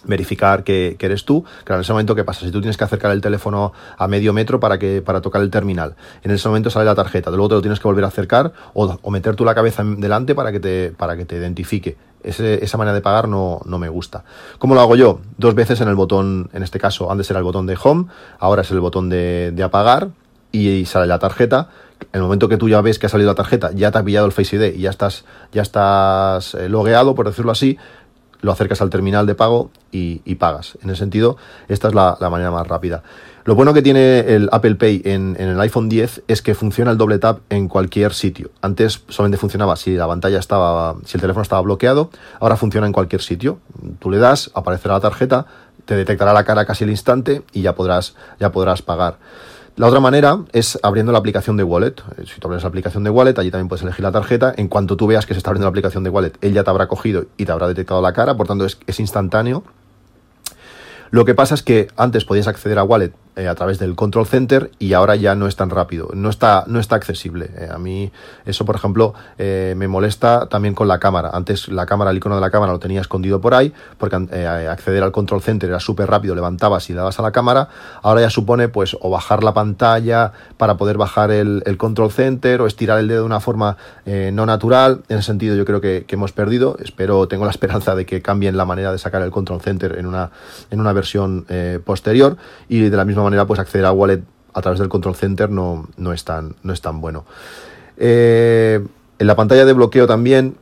verificar 0.04 0.64
que, 0.64 0.96
eres 0.98 1.24
tú. 1.24 1.44
Claro, 1.64 1.80
en 1.80 1.82
ese 1.82 1.92
momento, 1.92 2.14
¿qué 2.14 2.24
pasa? 2.24 2.40
Si 2.40 2.50
tú 2.50 2.60
tienes 2.60 2.76
que 2.76 2.84
acercar 2.84 3.12
el 3.12 3.20
teléfono 3.20 3.72
a 3.96 4.08
medio 4.08 4.32
metro 4.32 4.60
para, 4.60 4.78
que, 4.78 5.02
para 5.02 5.20
tocar 5.20 5.42
el 5.42 5.50
terminal, 5.50 5.94
en 6.22 6.30
ese 6.30 6.48
momento 6.48 6.70
sale 6.70 6.84
la 6.84 6.94
tarjeta, 6.94 7.30
luego 7.30 7.48
te 7.48 7.54
lo 7.56 7.62
tienes 7.62 7.80
que 7.80 7.88
volver 7.88 8.04
a 8.04 8.08
acercar 8.08 8.52
o, 8.74 9.10
meter 9.10 9.36
tú 9.36 9.44
la 9.44 9.54
cabeza 9.54 9.82
delante 9.84 10.34
para 10.34 10.52
que 10.52 10.60
te, 10.60 10.92
para 10.96 11.16
que 11.16 11.24
te 11.24 11.36
identifique. 11.36 11.96
esa 12.22 12.78
manera 12.78 12.94
de 12.94 13.00
pagar 13.00 13.28
no, 13.28 13.60
no, 13.64 13.78
me 13.78 13.88
gusta. 13.88 14.24
¿Cómo 14.58 14.74
lo 14.74 14.80
hago 14.80 14.96
yo? 14.96 15.20
Dos 15.38 15.54
veces 15.54 15.80
en 15.80 15.88
el 15.88 15.94
botón, 15.94 16.48
en 16.52 16.62
este 16.62 16.78
caso, 16.78 17.10
antes 17.10 17.30
era 17.30 17.38
el 17.38 17.44
botón 17.44 17.66
de 17.66 17.76
home, 17.82 18.06
ahora 18.38 18.62
es 18.62 18.70
el 18.70 18.80
botón 18.80 19.08
de, 19.08 19.62
apagar 19.62 20.08
y, 20.50 20.84
sale 20.86 21.06
la 21.06 21.18
tarjeta. 21.18 21.68
En 22.12 22.18
el 22.18 22.22
momento 22.22 22.48
que 22.48 22.56
tú 22.56 22.68
ya 22.68 22.80
ves 22.80 22.98
que 22.98 23.06
ha 23.06 23.08
salido 23.08 23.30
la 23.30 23.36
tarjeta, 23.36 23.70
ya 23.72 23.92
te 23.92 23.98
ha 23.98 24.02
pillado 24.02 24.26
el 24.26 24.32
Face 24.32 24.56
ID 24.56 24.74
y 24.74 24.80
ya 24.80 24.90
estás, 24.90 25.24
ya 25.52 25.62
estás 25.62 26.54
eh, 26.54 26.68
logueado, 26.68 27.14
por 27.14 27.26
decirlo 27.28 27.52
así, 27.52 27.78
lo 28.42 28.52
acercas 28.52 28.82
al 28.82 28.90
terminal 28.90 29.24
de 29.24 29.34
pago 29.34 29.70
y, 29.90 30.18
pagas. 30.34 30.76
En 30.82 30.90
ese 30.90 30.98
sentido, 30.98 31.36
esta 31.68 31.88
es 31.88 31.94
la, 31.94 32.16
manera 32.30 32.50
más 32.50 32.66
rápida. 32.66 33.02
Lo 33.44 33.54
bueno 33.54 33.72
que 33.72 33.82
tiene 33.82 34.20
el 34.20 34.48
Apple 34.52 34.74
Pay 34.74 35.02
en, 35.04 35.36
el 35.38 35.58
iPhone 35.60 35.88
10 35.88 36.22
es 36.28 36.42
que 36.42 36.54
funciona 36.54 36.90
el 36.90 36.98
doble 36.98 37.18
tap 37.18 37.40
en 37.50 37.68
cualquier 37.68 38.12
sitio. 38.12 38.50
Antes 38.60 39.04
solamente 39.08 39.38
funcionaba 39.38 39.76
si 39.76 39.94
la 39.94 40.06
pantalla 40.06 40.38
estaba, 40.38 40.96
si 41.04 41.16
el 41.16 41.20
teléfono 41.20 41.42
estaba 41.42 41.62
bloqueado, 41.62 42.10
ahora 42.40 42.56
funciona 42.56 42.86
en 42.86 42.92
cualquier 42.92 43.22
sitio. 43.22 43.58
Tú 43.98 44.10
le 44.10 44.18
das, 44.18 44.50
aparecerá 44.54 44.94
la 44.94 45.00
tarjeta, 45.00 45.46
te 45.84 45.94
detectará 45.96 46.32
la 46.32 46.44
cara 46.44 46.64
casi 46.64 46.84
al 46.84 46.90
instante 46.90 47.42
y 47.52 47.62
ya 47.62 47.74
podrás, 47.74 48.14
ya 48.38 48.52
podrás 48.52 48.82
pagar. 48.82 49.18
La 49.76 49.86
otra 49.86 50.00
manera 50.00 50.38
es 50.52 50.78
abriendo 50.82 51.12
la 51.12 51.18
aplicación 51.18 51.56
de 51.56 51.64
Wallet. 51.64 51.94
Eh, 52.18 52.24
si 52.26 52.38
tú 52.40 52.48
abres 52.48 52.62
la 52.62 52.68
aplicación 52.68 53.04
de 53.04 53.10
Wallet, 53.10 53.38
allí 53.38 53.50
también 53.50 53.68
puedes 53.68 53.82
elegir 53.82 54.02
la 54.02 54.12
tarjeta. 54.12 54.52
En 54.56 54.68
cuanto 54.68 54.96
tú 54.96 55.06
veas 55.06 55.24
que 55.24 55.32
se 55.32 55.38
está 55.38 55.50
abriendo 55.50 55.66
la 55.66 55.70
aplicación 55.70 56.04
de 56.04 56.10
Wallet, 56.10 56.32
él 56.42 56.52
ya 56.52 56.62
te 56.62 56.70
habrá 56.70 56.88
cogido 56.88 57.24
y 57.38 57.46
te 57.46 57.52
habrá 57.52 57.68
detectado 57.68 58.02
la 58.02 58.12
cara, 58.12 58.36
por 58.36 58.46
tanto 58.46 58.66
es, 58.66 58.78
es 58.86 59.00
instantáneo. 59.00 59.64
Lo 61.10 61.24
que 61.24 61.34
pasa 61.34 61.54
es 61.54 61.62
que 61.62 61.88
antes 61.96 62.24
podías 62.24 62.48
acceder 62.48 62.78
a 62.78 62.84
Wallet 62.84 63.12
eh, 63.34 63.48
a 63.48 63.54
través 63.54 63.78
del 63.78 63.94
control 63.94 64.26
center 64.26 64.70
y 64.78 64.92
ahora 64.92 65.16
ya 65.16 65.34
no 65.34 65.46
es 65.46 65.56
tan 65.56 65.70
rápido, 65.70 66.10
no 66.12 66.28
está, 66.28 66.64
no 66.66 66.78
está 66.78 66.96
accesible. 66.96 67.48
Eh, 67.56 67.68
a 67.72 67.78
mí 67.78 68.12
eso, 68.44 68.66
por 68.66 68.76
ejemplo, 68.76 69.14
eh, 69.38 69.72
me 69.74 69.88
molesta 69.88 70.50
también 70.50 70.74
con 70.74 70.86
la 70.86 70.98
cámara. 70.98 71.30
Antes 71.32 71.68
la 71.68 71.86
cámara, 71.86 72.10
el 72.10 72.18
icono 72.18 72.34
de 72.34 72.42
la 72.42 72.50
cámara 72.50 72.72
lo 72.72 72.78
tenía 72.78 73.00
escondido 73.00 73.40
por 73.40 73.54
ahí, 73.54 73.72
porque 73.96 74.16
acceder 74.16 75.02
al 75.02 75.12
control 75.12 75.40
center 75.40 75.70
era 75.70 75.80
súper 75.80 76.10
rápido, 76.10 76.34
levantabas 76.34 76.90
y 76.90 76.92
dabas 76.92 77.18
a 77.20 77.22
la 77.22 77.32
cámara. 77.32 77.68
Ahora 78.02 78.20
ya 78.20 78.28
supone 78.28 78.68
pues 78.68 78.98
o 79.00 79.08
bajar 79.08 79.42
la 79.42 79.54
pantalla 79.54 80.32
para 80.58 80.76
poder 80.76 80.98
bajar 80.98 81.30
el, 81.30 81.62
control 81.78 82.12
center 82.12 82.60
o 82.60 82.66
estirar 82.66 82.98
el 82.98 83.08
dedo 83.08 83.20
de 83.20 83.26
una 83.26 83.40
forma 83.40 83.78
no 84.04 84.44
natural. 84.44 85.04
En 85.08 85.16
ese 85.16 85.28
sentido 85.28 85.56
yo 85.56 85.64
creo 85.64 85.80
que, 85.80 86.04
hemos 86.06 86.32
perdido. 86.32 86.76
Espero, 86.84 87.26
tengo 87.28 87.46
la 87.46 87.50
esperanza 87.50 87.94
de 87.94 88.04
que 88.04 88.20
cambien 88.20 88.58
la 88.58 88.66
manera 88.66 88.92
de 88.92 88.98
sacar 88.98 89.22
el 89.22 89.30
control 89.30 89.62
center 89.62 89.96
en 89.98 90.04
una, 90.04 90.30
en 90.70 90.80
una 90.80 90.92
versión 90.92 91.46
posterior 91.86 92.36
y 92.68 92.80
de 92.80 92.94
la 92.94 93.06
misma 93.06 93.21
manera, 93.22 93.46
pues 93.46 93.60
acceder 93.60 93.86
a 93.86 93.92
Wallet 93.92 94.22
a 94.54 94.60
través 94.60 94.78
del 94.78 94.88
Control 94.88 95.14
Center 95.14 95.50
no, 95.50 95.88
no, 95.96 96.12
es, 96.12 96.24
tan, 96.24 96.56
no 96.62 96.72
es 96.72 96.80
tan 96.80 97.00
bueno. 97.00 97.24
Eh, 97.96 98.84
en 99.18 99.26
la 99.26 99.36
pantalla 99.36 99.64
de 99.64 99.72
bloqueo 99.72 100.06
también 100.06 100.56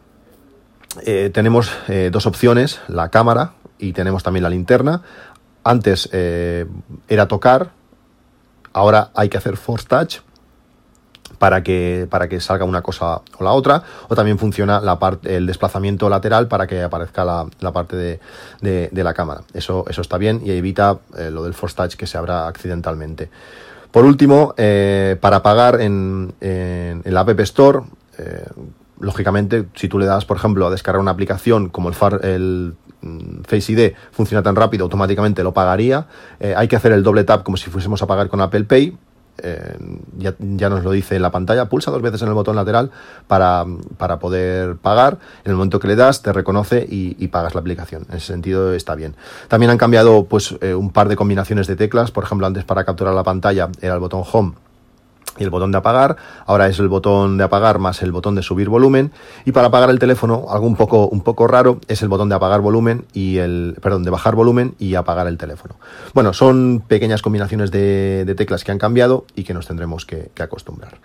eh, 1.05 1.31
tenemos 1.33 1.73
eh, 1.89 2.11
dos 2.13 2.27
opciones, 2.27 2.81
la 2.89 3.09
cámara 3.09 3.53
y 3.79 3.93
tenemos 3.93 4.23
también 4.23 4.43
la 4.43 4.51
linterna. 4.51 5.03
Antes 5.63 6.09
era 6.13 7.29
tocar, 7.29 7.73
ahora 8.73 9.11
hay 9.15 9.29
que 9.29 9.37
hacer 9.37 9.59
Force 9.59 9.87
Touch 9.87 10.21
para 11.41 11.63
que, 11.63 12.07
para 12.11 12.29
que 12.29 12.39
salga 12.39 12.67
una 12.67 12.83
cosa 12.83 13.23
o 13.39 13.43
la 13.43 13.53
otra, 13.53 13.83
o 14.11 14.15
también 14.15 14.39
funciona 14.39 14.79
la 14.79 14.99
parte, 14.99 15.37
el 15.37 15.47
desplazamiento 15.47 16.11
lateral 16.11 16.49
para 16.49 16.67
que 16.67 16.83
aparezca 16.83 17.25
la, 17.25 17.73
parte 17.73 17.97
de, 18.61 18.91
la 18.93 19.15
cámara. 19.15 19.41
Eso, 19.55 19.87
eso 19.89 20.03
está 20.03 20.19
bien 20.19 20.43
y 20.45 20.51
evita 20.51 20.99
eh, 21.17 21.31
lo 21.31 21.43
del 21.43 21.55
force 21.55 21.77
touch 21.77 21.95
que 21.95 22.07
se 22.07 22.19
abra 22.19 22.47
accidentalmente. 22.47 23.31
Por 23.91 24.05
último, 24.05 24.53
eh, 24.59 25.17
para 25.19 25.43
pagar 25.43 25.81
en, 25.81 26.35
en, 26.43 27.03
la 27.07 27.21
App 27.21 27.41
Store, 27.41 27.85
eh, 28.19 28.45
lógicamente, 29.01 29.65
si 29.77 29.89
tú 29.89 29.99
le 29.99 30.05
das, 30.05 30.27
por 30.27 30.37
ejemplo, 30.37 30.67
a 30.67 30.71
descargar 30.71 31.01
una 31.01 31.13
aplicación 31.13 31.71
como 31.71 31.89
el 31.89 32.75
mm, 33.01 33.45
Face 33.49 33.73
ID 33.73 33.95
funciona 34.13 34.43
tan 34.43 34.57
rápido, 34.57 34.85
automáticamente 34.85 35.43
lo 35.43 35.55
pagaría. 35.55 36.07
hay 36.55 36.69
que 36.69 36.77
hacer 36.77 36.93
el 36.93 37.03
doble 37.03 37.25
tap 37.25 37.45
como 37.45 37.57
si 37.57 37.71
fuésemos 37.71 38.03
a 38.03 38.07
pagar 38.07 38.29
con 38.29 38.43
Apple 38.43 38.65
Pay, 38.65 38.99
eh, 39.39 39.77
ya, 40.19 40.69
nos 40.69 40.85
lo 40.85 40.91
dice 40.91 41.19
la 41.19 41.31
pantalla, 41.31 41.69
pulsa 41.69 41.91
dos 41.91 42.03
veces 42.03 42.23
en 42.23 42.29
el 42.29 42.35
botón 42.35 42.57
lateral 42.57 42.91
para, 43.27 43.65
poder 44.21 44.77
pagar. 44.77 45.19
En 45.45 45.51
el 45.51 45.57
momento 45.57 45.81
que 45.81 45.89
le 45.89 45.97
das, 45.97 46.23
te 46.23 46.33
reconoce 46.33 46.87
y, 46.89 47.29
pagas 47.29 47.55
la 47.55 47.61
aplicación. 47.61 48.07
En 48.11 48.17
ese 48.17 48.27
sentido 48.27 48.75
está 48.75 48.95
bien. 48.95 49.15
También 49.49 49.71
han 49.71 49.79
cambiado 49.79 50.25
pues, 50.25 50.57
eh, 50.61 50.75
un 50.75 50.91
par 50.91 51.09
de 51.09 51.17
combinaciones 51.17 51.67
de 51.67 51.77
teclas. 51.77 52.11
Por 52.11 52.25
ejemplo, 52.25 52.47
antes 52.47 52.65
para 52.65 52.85
capturar 52.85 53.15
la 53.15 53.23
pantalla 53.23 53.69
era 53.81 53.95
el 53.95 54.01
botón 54.01 54.25
Home 54.33 54.53
y 55.39 55.45
el 55.45 55.51
botón 55.51 55.73
de 55.73 55.79
apagar. 55.79 56.17
Ahora 56.47 56.69
es 56.69 56.79
el 56.79 56.89
botón 56.89 57.39
de 57.39 57.45
apagar 57.45 57.79
más 57.79 58.03
el 58.03 58.13
botón 58.13 58.35
de 58.35 58.43
subir 58.43 58.69
volumen. 58.69 59.13
Y 59.45 59.53
para 59.53 59.69
apagar 59.69 59.91
el 59.91 59.99
teléfono, 59.99 60.47
algo 60.51 60.67
un 60.67 60.77
poco, 60.77 61.09
un 61.09 61.21
poco 61.21 61.47
raro, 61.47 61.81
es 61.89 62.03
el 62.03 62.09
botón 62.09 62.29
de 62.29 62.35
apagar 62.35 62.61
volumen 62.61 63.05
y 63.13 63.39
el, 63.39 63.77
perdón, 63.81 64.05
de 64.05 64.11
bajar 64.11 64.35
volumen 64.35 64.75
y 64.79 64.95
apagar 64.95 65.27
el 65.27 65.39
teléfono. 65.39 65.77
Bueno, 66.15 66.33
son 66.33 66.83
pequeñas 66.87 67.23
combinaciones 67.23 67.71
de, 67.71 68.35
teclas 68.37 68.65
que 68.65 68.73
han 68.73 68.79
cambiado 68.79 69.25
y 69.35 69.45
que 69.45 69.55
nos 69.55 69.67
tendremos 69.67 70.07
que, 70.07 70.31
acostumbrar. 70.41 70.99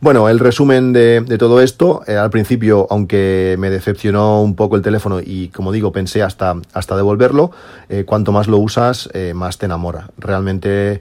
Bueno, 0.00 0.28
el 0.28 0.38
resumen 0.38 0.92
de, 0.92 1.24
todo 1.38 1.60
esto, 1.62 2.02
eh, 2.06 2.16
al 2.16 2.30
principio, 2.30 2.86
aunque 2.90 3.56
me 3.58 3.70
decepcionó 3.70 4.42
un 4.42 4.54
poco 4.54 4.76
el 4.76 4.82
teléfono 4.82 5.20
y 5.20 5.48
como 5.48 5.72
digo, 5.72 5.92
pensé 5.92 6.22
hasta, 6.22 6.56
hasta 6.74 6.96
devolverlo, 6.96 7.50
eh, 7.88 8.04
cuanto 8.04 8.32
más 8.32 8.48
lo 8.48 8.58
usas, 8.58 9.08
eh, 9.14 9.32
más 9.34 9.58
te 9.58 9.66
enamora. 9.66 10.10
Realmente, 10.18 11.00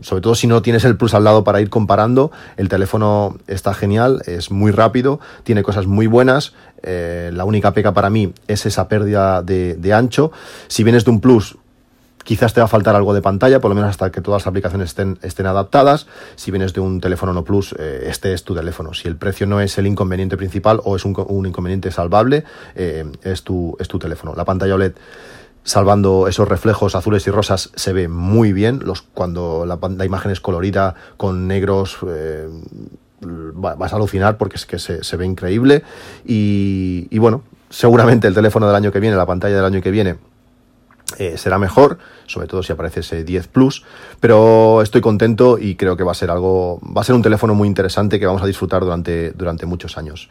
sobre 0.00 0.20
todo 0.20 0.34
si 0.34 0.48
no 0.48 0.62
tienes 0.62 0.84
el 0.84 0.96
plus 0.96 1.14
al 1.14 1.22
lado 1.22 1.44
para 1.44 1.60
ir 1.60 1.70
comparando, 1.80 2.30
el 2.58 2.68
teléfono 2.68 3.38
está 3.46 3.72
genial, 3.72 4.20
es 4.26 4.50
muy 4.50 4.70
rápido, 4.70 5.18
tiene 5.44 5.62
cosas 5.62 5.86
muy 5.86 6.06
buenas. 6.06 6.52
Eh, 6.82 7.30
la 7.32 7.46
única 7.46 7.72
peca 7.72 7.94
para 7.94 8.10
mí 8.10 8.34
es 8.48 8.66
esa 8.66 8.86
pérdida 8.86 9.42
de, 9.42 9.92
ancho. 9.94 10.30
Si 10.68 10.84
vienes 10.84 11.06
de 11.06 11.10
un 11.10 11.20
Plus, 11.22 11.56
quizás 12.22 12.52
te 12.52 12.60
va 12.60 12.66
a 12.66 12.68
faltar 12.68 12.96
algo 12.96 13.14
de 13.14 13.22
pantalla, 13.22 13.60
por 13.60 13.70
lo 13.70 13.74
menos 13.74 13.88
hasta 13.88 14.12
que 14.12 14.20
todas 14.20 14.42
las 14.42 14.46
aplicaciones 14.46 14.94
estén, 15.22 15.46
adaptadas. 15.46 16.06
Si 16.36 16.50
vienes 16.50 16.74
de 16.74 16.80
un 16.80 17.00
teléfono 17.00 17.32
no 17.32 17.44
Plus, 17.44 17.74
eh, 17.78 18.04
este 18.08 18.34
es 18.34 18.44
tu 18.44 18.54
teléfono. 18.54 18.92
Si 18.92 19.08
el 19.08 19.16
precio 19.16 19.46
no 19.46 19.62
es 19.62 19.78
el 19.78 19.86
inconveniente 19.86 20.36
principal 20.36 20.82
o 20.84 20.96
es 20.96 21.06
un, 21.06 21.46
inconveniente 21.46 21.90
salvable, 21.90 22.44
eh, 22.74 23.10
es, 23.22 23.42
tu, 23.42 23.74
es 23.80 23.88
tu 23.88 23.98
teléfono. 23.98 24.34
La 24.36 24.44
pantalla 24.44 24.74
OLED 24.74 24.92
salvando 25.64 26.28
esos 26.28 26.48
reflejos 26.48 26.94
azules 26.94 27.26
y 27.26 27.30
rosas, 27.30 27.70
se 27.74 27.92
ve 27.92 28.08
muy 28.08 28.52
bien. 28.52 28.80
Los, 28.84 29.02
cuando 29.02 29.66
la, 29.66 30.04
imagen 30.04 30.30
es 30.30 30.40
colorida 30.40 30.94
con 31.16 31.46
negros, 31.48 31.98
eh, 32.06 32.48
vas 33.20 33.92
a 33.92 33.96
alucinar 33.96 34.38
porque 34.38 34.56
es 34.56 34.66
que 34.66 34.78
se, 34.78 35.16
ve 35.16 35.26
increíble. 35.26 35.82
Y, 36.24 37.18
bueno, 37.18 37.42
seguramente 37.68 38.26
el 38.26 38.34
teléfono 38.34 38.66
del 38.66 38.76
año 38.76 38.92
que 38.92 39.00
viene, 39.00 39.16
la 39.16 39.26
pantalla 39.26 39.56
del 39.56 39.64
año 39.64 39.82
que 39.82 39.90
viene, 39.90 40.16
eh, 41.20 41.36
será 41.36 41.58
mejor, 41.58 41.98
sobre 42.24 42.46
todo 42.46 42.62
si 42.62 42.72
aparece 42.72 43.00
ese 43.00 43.24
10 43.24 43.48
Plus, 43.48 43.84
pero 44.20 44.80
estoy 44.80 45.02
contento 45.02 45.58
y 45.58 45.74
creo 45.74 45.94
que 45.94 46.02
va 46.02 46.12
a 46.12 46.14
ser 46.14 46.30
algo, 46.30 46.80
va 46.80 47.02
a 47.02 47.04
ser 47.04 47.14
un 47.14 47.20
teléfono 47.20 47.54
muy 47.54 47.68
interesante 47.68 48.18
que 48.18 48.24
vamos 48.24 48.40
a 48.40 48.46
disfrutar 48.46 48.82
durante, 48.82 49.32
durante 49.32 49.66
muchos 49.66 49.98
años. 49.98 50.30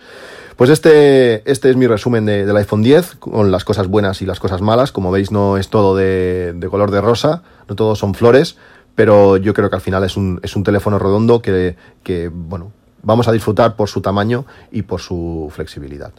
Pues 0.56 0.71
este, 0.71 1.47
este 1.47 1.69
es 1.69 1.75
mi 1.75 1.86
resumen 1.86 2.25
del 2.25 2.58
iPhone 2.58 2.82
10, 2.82 3.17
con 3.17 3.52
las 3.52 3.65
cosas 3.65 3.88
buenas 3.88 4.23
y 4.23 4.25
las 4.25 4.39
cosas 4.39 4.62
malas. 4.62 4.91
Como 4.91 5.12
veis, 5.12 5.32
no 5.32 5.58
es 5.58 5.69
todo 5.69 5.95
de, 5.95 6.58
color 6.71 6.89
de 6.89 7.02
rosa, 7.02 7.43
no 7.67 7.75
todos 7.75 7.99
son 7.99 8.15
flores, 8.15 8.58
pero 8.95 9.38
yo 9.38 9.54
creo 9.54 9.69
que 9.69 9.75
al 9.75 9.84
final 9.84 10.04
es 10.04 10.17
un, 10.17 10.39
es 10.41 10.56
un 10.56 10.63
teléfono 10.63 10.97
redondo 10.97 11.39
que, 11.43 11.75
que, 12.02 12.32
bueno, 12.34 12.71
vamos 13.04 13.28
a 13.28 13.32
disfrutar 13.32 13.75
por 13.75 13.89
su 13.89 14.02
tamaño 14.02 14.47
y 14.71 14.82
por 14.82 15.02
su 15.02 15.52
flexibilidad. 15.56 16.13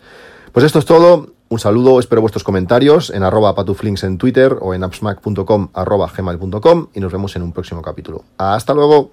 Pues 0.53 0.67
esto 0.67 0.79
es 0.79 0.85
todo. 0.85 1.29
Un 1.49 1.59
saludo, 1.59 1.99
espero 1.99 2.21
vuestros 2.21 2.45
comentarios 2.45 3.11
en 3.11 3.25
arroba 3.25 3.55
patuflinks 3.57 4.05
en 4.05 4.19
Twitter 4.19 4.57
o 4.61 4.73
en 4.73 4.85
appsmac.com 4.85 5.69
arroba 5.75 6.09
gmail.com 6.17 6.87
y 6.95 7.01
nos 7.01 7.13
vemos 7.13 7.35
en 7.35 7.43
un 7.43 7.53
próximo 7.53 7.83
capítulo. 7.83 8.25
Hasta 8.39 8.73
luego. 8.73 9.11